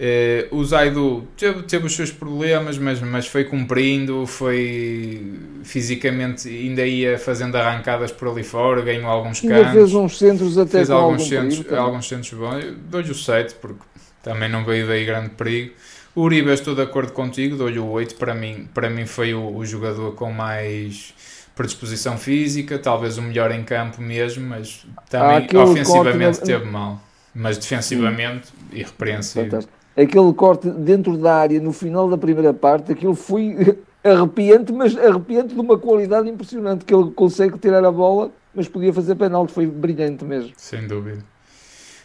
Uh, 0.00 0.56
o 0.56 0.64
Zaidu 0.64 1.28
teve, 1.36 1.62
teve 1.64 1.84
os 1.84 1.94
seus 1.94 2.10
problemas, 2.10 2.78
mas, 2.78 3.02
mas 3.02 3.26
foi 3.26 3.44
cumprindo, 3.44 4.26
foi 4.26 5.38
fisicamente, 5.62 6.48
ainda 6.48 6.86
ia 6.86 7.18
fazendo 7.18 7.54
arrancadas 7.56 8.10
por 8.10 8.28
ali 8.28 8.42
fora, 8.42 8.80
ganhou 8.80 9.10
alguns 9.10 9.42
cantos. 9.42 9.58
Ainda 9.58 9.72
fez 9.72 9.92
uns 9.92 10.16
centros 10.16 10.56
até 10.56 10.70
fez 10.70 10.90
alguns 10.90 11.28
centros, 11.28 11.70
alguns 11.74 12.08
centros 12.08 12.32
bons. 12.32 12.64
Dou-lhe 12.88 13.10
o 13.10 13.14
7, 13.14 13.56
porque 13.56 13.82
também 14.22 14.48
não 14.48 14.64
veio 14.64 14.86
daí 14.86 15.04
grande 15.04 15.30
perigo. 15.30 15.74
O 16.14 16.22
Uribe, 16.22 16.50
estou 16.50 16.74
de 16.74 16.80
acordo 16.80 17.12
contigo, 17.12 17.54
dou-lhe 17.54 17.78
o 17.78 17.86
8. 17.86 18.14
Para 18.14 18.34
mim, 18.34 18.70
para 18.72 18.88
mim 18.88 19.04
foi 19.04 19.34
o, 19.34 19.54
o 19.54 19.66
jogador 19.66 20.14
com 20.14 20.32
mais 20.32 21.12
predisposição 21.54 22.16
física, 22.16 22.78
talvez 22.78 23.18
o 23.18 23.22
melhor 23.22 23.50
em 23.50 23.62
campo 23.62 24.00
mesmo, 24.00 24.48
mas 24.48 24.86
também 25.10 25.46
ofensivamente 25.60 26.40
teve 26.40 26.64
mal. 26.64 26.98
Mas 27.34 27.58
defensivamente, 27.58 28.48
irrepreensível. 28.72 29.44
Fantástico 29.44 29.79
aquele 30.00 30.32
corte 30.32 30.70
dentro 30.70 31.16
da 31.16 31.34
área 31.36 31.60
no 31.60 31.72
final 31.72 32.08
da 32.08 32.16
primeira 32.16 32.54
parte, 32.54 32.92
aquilo 32.92 33.14
foi 33.14 33.78
arrepiante, 34.02 34.72
mas 34.72 34.96
arrepiante 34.96 35.54
de 35.54 35.60
uma 35.60 35.78
qualidade 35.78 36.28
impressionante, 36.28 36.84
que 36.84 36.94
ele 36.94 37.10
consegue 37.10 37.58
tirar 37.58 37.84
a 37.84 37.92
bola, 37.92 38.30
mas 38.54 38.68
podia 38.68 38.92
fazer 38.92 39.14
penalti, 39.14 39.52
foi 39.52 39.66
brilhante 39.66 40.24
mesmo. 40.24 40.52
Sem 40.56 40.86
dúvida. 40.86 41.22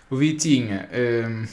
O 0.10 0.18
Vitinha, 0.18 0.88
hum, 1.28 1.46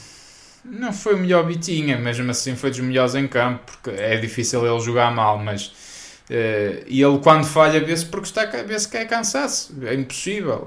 não 0.65 0.93
foi 0.93 1.15
o 1.15 1.19
melhor 1.19 1.47
Vitinha, 1.47 1.97
mesmo 1.97 2.31
assim 2.31 2.55
foi 2.55 2.71
dos 2.71 2.81
melhores 2.81 3.15
em 3.15 3.27
campo, 3.27 3.61
porque 3.65 3.91
é 3.91 4.17
difícil 4.17 4.67
ele 4.67 4.81
jogar 4.81 5.15
mal, 5.15 5.39
mas 5.39 5.92
Uh, 6.31 6.85
e 6.87 7.03
ele 7.03 7.19
quando 7.19 7.45
falha 7.45 7.85
vê-se 7.85 8.07
porque 8.07 8.27
está 8.27 8.45
vê-se 8.45 8.89
que 8.89 8.97
é 8.97 9.05
cansaço, 9.05 9.75
é 9.83 9.95
impossível. 9.95 10.67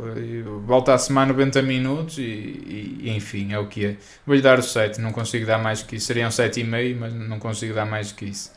Volta 0.65 0.94
a 0.94 0.98
semana 0.98 1.34
90 1.34 1.62
minutos 1.62 2.18
e, 2.18 3.02
e, 3.02 3.13
enfim, 3.15 3.54
é 3.54 3.60
o 3.60 3.68
que 3.68 3.86
é. 3.86 3.96
Vou-lhe 4.26 4.41
dar 4.41 4.60
o 4.60 4.63
7, 4.63 5.00
não 5.02 5.12
consigo 5.12 5.46
dar 5.46 5.58
mais 5.58 5.82
que 5.82 5.96
isso. 5.96 6.08
Seriam 6.08 6.30
7,5, 6.30 6.98
mas 7.00 7.13
não 7.13 7.39
consigo 7.39 7.74
dar 7.74 7.86
mais 7.86 8.12
que 8.12 8.26
isso. 8.26 8.52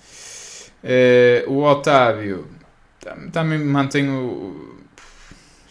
Uh, 0.84 1.50
o 1.50 1.64
Otávio 1.64 2.48
também 3.32 3.58
mantenho 3.58 4.76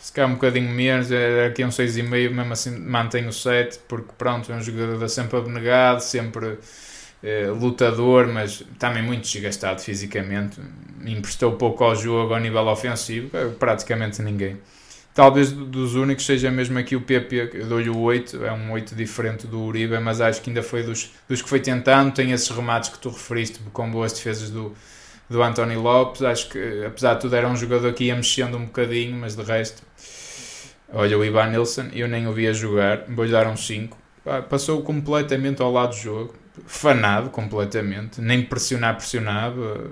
se 0.08 0.14
calhar 0.14 0.30
um 0.30 0.36
bocadinho 0.36 0.70
menos, 0.72 1.12
era 1.12 1.48
aqui 1.48 1.66
um 1.66 1.70
6,5, 1.70 2.32
mesmo 2.32 2.54
assim 2.54 2.80
mantenho 2.80 3.28
o 3.28 3.34
7, 3.34 3.80
porque 3.90 4.14
pronto, 4.18 4.50
é 4.50 4.56
um 4.56 4.62
jogador 4.62 5.06
sempre 5.10 5.38
abnegado, 5.38 6.02
sempre 6.02 6.58
eh, 7.24 7.48
lutador, 7.50 8.28
mas 8.28 8.64
também 8.78 9.02
muito 9.02 9.24
desgastado 9.24 9.82
fisicamente. 9.82 10.60
Emprestou 11.06 11.54
pouco 11.54 11.84
ao 11.84 11.96
jogo 11.96 12.34
ao 12.34 12.40
nível 12.40 12.68
ofensivo, 12.68 13.36
eh, 13.36 13.50
praticamente 13.58 14.22
ninguém. 14.22 14.58
talvez 15.16 15.52
dos 15.52 15.96
únicos 15.96 16.26
seja 16.28 16.52
mesmo 16.52 16.78
aqui 16.78 16.96
o 16.96 17.02
PP, 17.02 17.50
eu 17.56 17.66
dou-lhe 17.68 17.90
o 17.90 17.98
8, 17.98 18.46
é 18.46 18.52
um 18.54 18.72
8 18.72 18.94
diferente 18.96 19.48
do 19.48 19.60
Uribe, 19.62 19.98
mas 20.00 20.22
acho 20.22 20.40
que 20.42 20.52
ainda 20.52 20.62
foi 20.62 20.84
dos, 20.84 21.12
dos 21.28 21.42
que 21.42 21.50
foi 21.50 21.60
tentando, 21.60 22.14
tem 22.14 22.32
esses 22.32 22.50
remates 22.50 22.90
que 22.92 23.00
tu 23.00 23.10
referiste 23.10 23.60
com 23.74 23.90
boas 23.90 24.14
defesas 24.14 24.52
do, 24.52 24.76
do 25.28 25.42
António 25.42 25.82
Lopes, 25.82 26.22
acho 26.22 26.50
que 26.50 26.86
apesar 26.86 27.16
de 27.16 27.22
tudo 27.22 27.36
era 27.36 27.48
um 27.48 27.56
jogador 27.56 27.92
que 27.94 28.04
ia 28.04 28.16
mexendo 28.16 28.58
um 28.58 28.66
bocadinho, 28.66 29.16
mas 29.18 29.36
de 29.36 29.42
resto, 29.42 29.82
olha 30.94 31.18
o 31.18 31.26
Ivan 31.26 31.48
Nilsson, 31.48 31.90
eu 31.94 32.08
nem 32.08 32.28
o 32.28 32.32
via 32.32 32.54
jogar, 32.54 33.06
vou-lhe 33.10 33.32
dar 33.32 33.48
um 33.48 33.58
5, 33.58 33.98
passou 34.48 34.84
completamente 34.84 35.64
ao 35.64 35.72
lado 35.72 35.90
do 35.90 35.96
jogo, 35.96 36.36
fanado 36.66 37.30
completamente, 37.30 38.22
nem 38.22 38.44
pressionar 38.44 38.96
pressionava. 38.96 39.92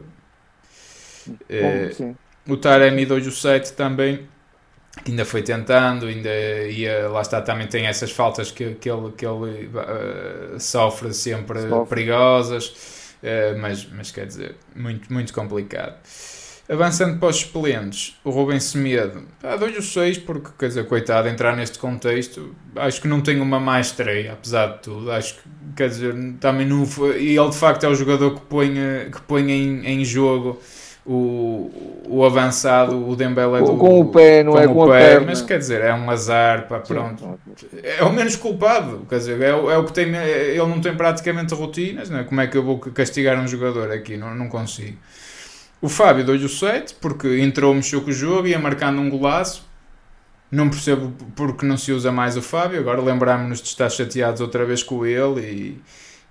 Bom, 1.28 1.36
eh, 1.50 2.14
o 2.48 2.58
Taremi 2.58 3.06
deu-lhe 3.06 3.28
o 3.28 3.32
7 3.32 3.74
também, 3.74 4.28
que 5.04 5.12
ainda 5.12 5.26
foi 5.26 5.42
tentando, 5.42 6.06
ainda 6.06 6.30
ia, 6.68 7.10
lá 7.10 7.22
está, 7.22 7.42
também 7.42 7.68
tem 7.68 7.88
essas 7.88 8.12
faltas 8.12 8.52
que, 8.52 8.76
que 8.76 8.90
ele, 8.90 9.12
que 9.12 9.26
ele 9.26 9.68
uh, 9.68 10.60
sofre 10.60 11.14
sempre 11.14 11.68
sofre. 11.68 11.90
perigosas, 11.90 12.68
uh, 13.22 13.60
mas, 13.60 13.88
mas 13.92 14.12
quer 14.12 14.28
dizer, 14.28 14.56
muito, 14.76 15.12
muito 15.12 15.34
complicado. 15.34 15.98
Avançando 16.68 17.20
para 17.20 17.30
os 17.30 17.38
excelentes, 17.38 18.16
o 18.24 18.32
Rubem 18.32 18.60
Semedo, 18.60 19.24
ah, 19.44 19.56
dou-lhe 19.56 19.78
o 19.78 19.84
6 19.84 20.18
porque, 20.20 20.50
quer 20.58 20.70
dizer, 20.70 20.88
coitado, 20.88 21.28
entrar 21.28 21.56
neste 21.56 21.78
contexto, 21.78 22.56
acho 22.76 23.00
que 23.00 23.08
não 23.08 23.22
tem 23.22 23.40
uma 23.40 23.60
má 23.60 23.80
estreia, 23.80 24.34
apesar 24.34 24.68
de 24.68 24.80
tudo, 24.80 25.12
acho 25.12 25.36
que, 25.36 25.42
quer 25.76 25.90
dizer, 25.90 26.16
também 26.40 26.66
não 26.66 26.84
foi, 26.88 27.22
e 27.22 27.38
ele 27.38 27.50
de 27.50 27.56
facto 27.56 27.84
é 27.84 27.88
o 27.88 27.94
jogador 27.94 28.34
que 28.34 28.42
põe, 28.42 28.74
que 29.12 29.22
põe 29.28 29.52
em, 29.52 29.86
em 29.86 30.04
jogo 30.04 30.60
o, 31.06 32.02
o 32.08 32.26
avançado, 32.26 33.08
o 33.08 33.16
Dembélé 33.16 33.60
do, 33.60 33.78
com 33.78 34.00
o 34.00 34.06
pé, 34.06 34.44
não 34.44 34.54
com 34.54 34.60
é 34.60 34.68
o 34.68 34.74
com 34.74 34.88
pé, 34.88 35.20
mas 35.20 35.44
quer 35.44 35.60
dizer, 35.60 35.82
é 35.82 35.94
um 35.94 36.10
azar, 36.10 36.68
pá, 36.68 36.80
pronto. 36.80 37.40
É 37.84 38.04
o 38.04 38.12
menos 38.12 38.36
culpado, 38.36 39.06
quer 39.08 39.20
dizer, 39.20 39.40
é, 39.40 39.50
é 39.50 39.78
o 39.78 39.84
que 39.84 39.94
tem, 39.94 40.16
ele 40.16 40.58
não 40.66 40.82
tem 40.82 40.96
praticamente 40.96 41.54
rotinas, 41.54 42.10
não 42.10 42.20
é? 42.20 42.24
como 42.24 42.42
é 42.42 42.48
que 42.48 42.58
eu 42.58 42.64
vou 42.64 42.80
castigar 42.80 43.40
um 43.40 43.48
jogador 43.48 43.92
aqui? 43.92 44.18
Não, 44.18 44.34
não 44.34 44.50
consigo. 44.50 44.98
O 45.82 45.90
Fábio 45.90 46.26
deu-lhe 46.26 46.46
o 46.46 46.50
7, 46.50 46.96
porque 47.02 47.40
entrou, 47.40 47.74
mexeu 47.74 48.02
com 48.02 48.10
o 48.10 48.14
jogo, 48.14 48.48
ia 48.48 48.58
marcando 48.58 49.00
um 49.00 49.10
golaço. 49.10 49.66
Não 50.52 50.70
percebo 50.70 51.14
porque 51.36 51.66
não 51.66 51.78
se 51.78 51.92
usa 51.92 52.12
mais 52.12 52.38
o 52.38 52.42
Fábio. 52.42 52.80
Agora 52.80 53.02
lembrámos-nos 53.02 53.62
de 53.62 53.68
estar 53.68 53.90
chateados 53.90 54.42
outra 54.42 54.66
vez 54.66 54.82
com 54.82 55.06
ele 55.06 55.42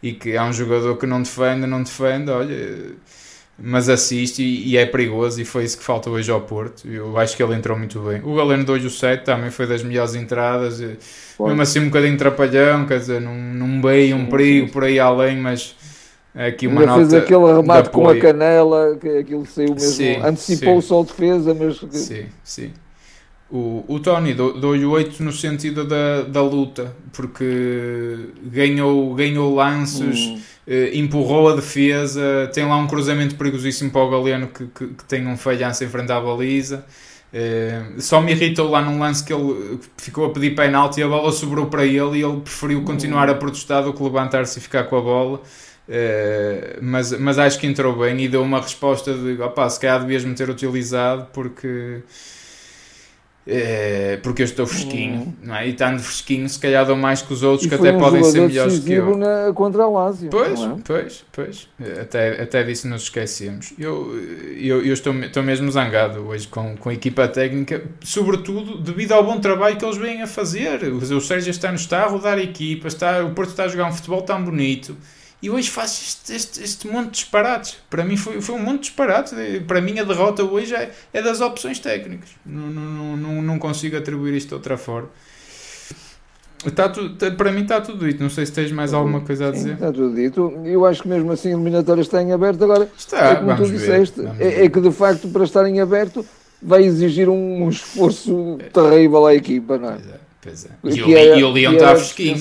e, 0.02 0.08
e 0.08 0.12
que 0.12 0.32
é 0.32 0.42
um 0.42 0.52
jogador 0.52 0.96
que 0.96 1.06
não 1.06 1.22
defende, 1.22 1.66
não 1.66 1.82
defende. 1.82 2.30
Olha, 2.30 2.94
mas 3.58 3.88
assiste 3.88 4.42
e, 4.42 4.70
e, 4.70 4.76
é 4.76 4.84
perigoso 4.84 5.40
e 5.40 5.44
foi 5.44 5.64
isso 5.64 5.78
que 5.78 5.84
falta 5.84 6.10
hoje 6.10 6.30
ao 6.30 6.40
Porto. 6.40 6.88
Eu 6.88 7.16
acho 7.18 7.36
que 7.36 7.42
ele 7.42 7.54
entrou 7.54 7.78
muito 7.78 8.00
bem. 8.00 8.20
O 8.24 8.34
Galeno 8.34 8.64
2 8.64 8.84
o 8.84 8.90
7 8.90 9.24
também 9.24 9.50
foi 9.50 9.66
das 9.66 9.82
melhores 9.82 10.14
entradas, 10.14 10.82
Pode. 11.36 11.50
mesmo 11.50 11.62
assim 11.62 11.80
um 11.80 11.86
bocadinho 11.86 12.16
trapalhão, 12.16 12.86
quer 12.86 12.98
dizer, 12.98 13.20
num, 13.20 13.54
num 13.54 13.80
veio 13.80 14.16
um 14.16 14.26
perigo 14.26 14.70
por 14.72 14.84
aí 14.84 14.98
além, 14.98 15.36
mas 15.36 15.76
aqui 16.34 16.66
uma 16.66 16.80
Ainda 16.80 16.92
nota 16.92 17.08
fez 17.08 17.22
aquele 17.22 17.52
remate 17.52 17.90
com 17.90 18.08
a 18.08 18.18
canela, 18.18 18.96
que 19.00 19.08
aquilo 19.08 19.46
saiu 19.46 19.74
mesmo, 19.74 19.90
sim, 19.90 20.16
antecipou 20.16 20.80
sim. 20.80 20.88
só 20.88 21.00
a 21.00 21.04
defesa, 21.04 21.54
mas... 21.54 22.00
Sim, 22.00 22.26
sim. 22.42 22.72
O, 23.50 23.84
o 23.86 24.00
Tony 24.00 24.34
dou-lhe 24.34 24.84
8 24.84 25.22
no 25.22 25.32
sentido 25.32 25.84
da, 25.84 26.22
da 26.22 26.42
luta, 26.42 26.94
porque 27.12 28.30
ganhou, 28.44 29.14
ganhou 29.14 29.54
lances... 29.54 30.18
Hum 30.18 30.40
Uh, 30.66 30.96
empurrou 30.96 31.50
a 31.50 31.56
defesa, 31.56 32.50
tem 32.54 32.64
lá 32.64 32.78
um 32.78 32.86
cruzamento 32.86 33.34
perigosíssimo 33.34 33.90
para 33.90 34.00
o 34.00 34.10
Galeno 34.10 34.46
que, 34.46 34.66
que, 34.68 34.86
que 34.86 35.04
tem 35.04 35.26
um 35.26 35.36
falhanço 35.36 35.84
em 35.84 35.88
frente 35.88 36.10
à 36.10 36.18
baliza. 36.18 36.86
Uh, 37.34 38.00
só 38.00 38.18
me 38.22 38.32
irritou 38.32 38.70
lá 38.70 38.80
num 38.80 38.98
lance 38.98 39.22
que 39.22 39.30
ele 39.30 39.78
ficou 39.98 40.24
a 40.24 40.30
pedir 40.30 40.54
penalti 40.54 41.00
e 41.00 41.02
a 41.02 41.08
bola 41.08 41.30
sobrou 41.32 41.66
para 41.66 41.84
ele 41.84 42.18
e 42.18 42.22
ele 42.22 42.40
preferiu 42.40 42.82
continuar 42.82 43.28
a 43.28 43.34
protestar 43.34 43.82
do 43.82 43.92
que 43.92 44.02
levantar-se 44.02 44.58
e 44.58 44.62
ficar 44.62 44.84
com 44.84 44.96
a 44.96 45.02
bola. 45.02 45.42
Uh, 45.86 46.78
mas, 46.80 47.12
mas 47.18 47.38
acho 47.38 47.58
que 47.58 47.66
entrou 47.66 47.94
bem 47.98 48.18
e 48.22 48.28
deu 48.28 48.42
uma 48.42 48.60
resposta 48.60 49.12
de 49.12 49.40
opá, 49.42 49.68
se 49.68 49.78
calhar 49.78 50.00
devias-me 50.00 50.34
ter 50.34 50.48
utilizado 50.48 51.26
porque 51.32 52.02
é, 53.46 54.18
porque 54.22 54.40
eu 54.40 54.44
estou 54.44 54.66
fresquinho, 54.66 55.20
uhum. 55.20 55.34
não 55.42 55.54
é? 55.54 55.66
E 55.66 55.72
estando 55.72 56.00
fresquinho, 56.00 56.48
se 56.48 56.58
calhar 56.58 56.86
dou 56.86 56.96
mais 56.96 57.20
que 57.20 57.30
os 57.30 57.42
outros 57.42 57.66
e 57.66 57.68
que 57.68 57.74
até 57.74 57.92
um 57.92 57.98
podem 57.98 58.24
ser 58.24 58.40
melhores 58.40 58.78
que 58.78 58.92
eu. 58.94 59.14
Na, 59.18 59.52
contra 59.52 59.82
a 59.82 59.86
Lazio. 59.86 60.30
Pois, 60.30 60.58
é? 60.58 60.76
pois, 60.82 61.24
pois. 61.30 61.68
Até, 62.00 62.40
até 62.40 62.62
disso 62.62 62.88
nos 62.88 63.02
esquecemos. 63.02 63.74
Eu, 63.78 64.18
eu, 64.56 64.82
eu 64.82 64.94
estou, 64.94 65.12
estou 65.16 65.42
mesmo 65.42 65.70
zangado 65.70 66.20
hoje 66.26 66.48
com, 66.48 66.74
com 66.74 66.88
a 66.88 66.94
equipa 66.94 67.28
técnica, 67.28 67.84
sobretudo 68.02 68.78
devido 68.78 69.12
ao 69.12 69.22
bom 69.22 69.38
trabalho 69.38 69.76
que 69.76 69.84
eles 69.84 69.98
vêm 69.98 70.22
a 70.22 70.26
fazer. 70.26 70.82
O, 70.84 70.96
o 70.96 71.20
Sérgio 71.20 71.50
está 71.50 71.74
está 71.74 72.04
a 72.04 72.06
rodar 72.06 72.38
a 72.38 72.42
equipa, 72.42 72.88
está, 72.88 73.22
o 73.22 73.34
Porto 73.34 73.50
está 73.50 73.64
a 73.64 73.68
jogar 73.68 73.88
um 73.88 73.92
futebol 73.92 74.22
tão 74.22 74.42
bonito 74.42 74.96
e 75.44 75.50
hoje 75.50 75.70
faz 75.70 75.90
este, 75.90 76.34
este, 76.34 76.64
este 76.64 76.88
monte 76.88 77.04
de 77.04 77.10
disparates. 77.16 77.76
Para 77.90 78.02
mim 78.02 78.16
foi, 78.16 78.40
foi 78.40 78.54
um 78.54 78.62
monte 78.62 78.76
de 78.76 78.80
disparates. 78.84 79.34
Para 79.66 79.78
mim 79.78 79.98
a 79.98 80.02
derrota 80.02 80.42
hoje 80.42 80.74
é, 80.74 80.90
é 81.12 81.20
das 81.20 81.42
opções 81.42 81.78
técnicas. 81.78 82.30
Não, 82.46 82.70
não, 82.70 83.14
não, 83.14 83.42
não 83.42 83.58
consigo 83.58 83.94
atribuir 83.94 84.32
isto 84.32 84.48
de 84.48 84.54
outra 84.54 84.78
forma. 84.78 85.10
Está 86.64 86.88
tudo, 86.88 87.14
tá, 87.16 87.30
para 87.30 87.52
mim 87.52 87.60
está 87.60 87.78
tudo 87.78 88.06
dito. 88.06 88.22
Não 88.22 88.30
sei 88.30 88.46
se 88.46 88.52
tens 88.52 88.72
mais 88.72 88.94
alguma 88.94 89.20
coisa 89.20 89.48
a 89.48 89.50
dizer. 89.50 89.68
Sim, 89.68 89.74
está 89.74 89.92
tudo 89.92 90.14
dito. 90.14 90.50
Eu 90.64 90.86
acho 90.86 91.02
que 91.02 91.08
mesmo 91.08 91.30
assim 91.30 91.48
a 91.48 91.52
eliminatória 91.52 92.00
está 92.00 92.22
em 92.22 92.32
aberto. 92.32 92.64
Agora, 92.64 92.88
está, 92.96 93.18
é 93.18 93.34
como 93.36 93.54
tu 93.54 93.66
disseste, 93.70 94.22
é, 94.40 94.64
é, 94.64 94.68
que 94.70 94.80
de 94.80 94.92
facto 94.92 95.28
para 95.28 95.44
estar 95.44 95.68
em 95.68 95.78
aberto 95.78 96.24
vai 96.62 96.84
exigir 96.84 97.28
um, 97.28 97.68
esforço 97.68 98.56
terrível 98.72 99.26
à 99.26 99.34
equipa, 99.34 99.76
não 99.76 99.90
é? 99.90 99.98
Pois 100.44 100.66
é. 100.66 100.68
E, 100.84 101.02
o, 101.02 101.16
é, 101.16 101.38
e 101.38 101.42
o 101.42 101.50
Leão 101.50 101.72
está 101.72 101.92
é 101.92 101.96
fresquinho. 101.96 102.36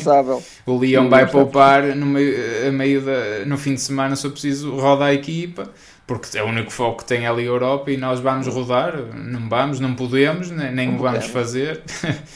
O 0.66 0.78
Leão 0.78 1.10
vai 1.10 1.26
poupar 1.26 1.96
no, 1.96 2.06
meio, 2.06 2.68
a 2.68 2.72
meio 2.72 3.02
da, 3.02 3.46
no 3.46 3.58
fim 3.58 3.76
de 3.76 3.82
semana, 3.82 4.18
se 4.18 4.28
eu 4.28 4.32
preciso, 4.32 4.76
roda 4.76 5.06
a 5.06 5.14
equipa, 5.14 5.70
porque 6.06 6.38
é 6.38 6.44
o 6.44 6.48
único 6.48 6.70
foco 6.70 6.98
que 6.98 7.06
tem 7.06 7.26
ali 7.26 7.44
a 7.44 7.46
Europa 7.46 7.90
e 7.92 7.96
nós 7.96 8.20
vamos 8.20 8.46
rodar. 8.48 8.94
Não 9.16 9.48
vamos, 9.48 9.80
não 9.80 9.96
podemos, 9.96 10.52
nem, 10.52 10.74
nem 10.74 10.88
não 10.90 10.98
o 10.98 11.02
vamos 11.02 11.28
fazer. 11.28 11.82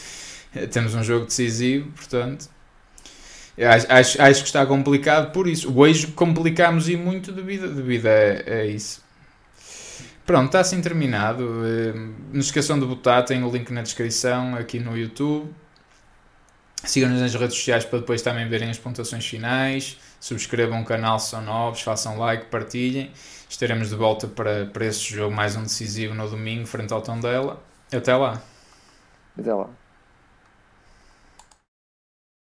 Temos 0.71 0.95
um 0.95 1.03
jogo 1.03 1.25
decisivo, 1.25 1.91
portanto. 1.91 2.49
Acho, 3.59 3.85
acho, 3.89 4.21
acho, 4.21 4.41
que 4.41 4.47
está 4.47 4.65
complicado 4.65 5.33
por 5.33 5.47
isso. 5.47 5.77
Hoje 5.77 6.07
complicamos 6.07 6.87
e 6.87 6.95
muito 6.95 7.33
devido, 7.33 7.67
devido 7.67 8.05
a, 8.07 8.53
a 8.53 8.65
isso. 8.65 9.01
Pronto, 10.27 10.47
está 10.47 10.59
assim 10.59 10.81
terminado. 10.81 11.65
Eh, 11.65 11.93
não 12.33 12.41
esqueçam 12.41 12.77
de 12.77 12.85
votar, 12.85 13.23
tem 13.23 13.41
o 13.45 13.49
link 13.49 13.71
na 13.71 13.81
descrição 13.81 14.55
aqui 14.55 14.77
no 14.77 14.97
YouTube. 14.97 15.49
Sigam-nos 16.83 17.21
nas 17.21 17.33
redes 17.33 17.55
sociais 17.55 17.85
para 17.85 17.99
depois 17.99 18.21
também 18.21 18.47
verem 18.49 18.69
as 18.69 18.77
pontuações 18.77 19.25
finais. 19.25 19.97
Subscrevam 20.19 20.81
o 20.81 20.85
canal 20.85 21.17
se 21.17 21.29
são 21.29 21.41
novos, 21.41 21.81
façam 21.81 22.19
like, 22.19 22.47
partilhem. 22.47 23.09
Estaremos 23.49 23.87
de 23.89 23.95
volta 23.95 24.27
para, 24.27 24.65
para 24.65 24.85
esse 24.85 25.15
jogo 25.15 25.33
mais 25.33 25.55
um 25.55 25.63
decisivo 25.63 26.13
no 26.13 26.29
domingo, 26.29 26.67
frente 26.67 26.91
ao 26.91 27.01
Tondela. 27.01 27.63
Até 27.89 28.13
lá. 28.13 28.41
Até 29.39 29.53
lá. 29.53 29.69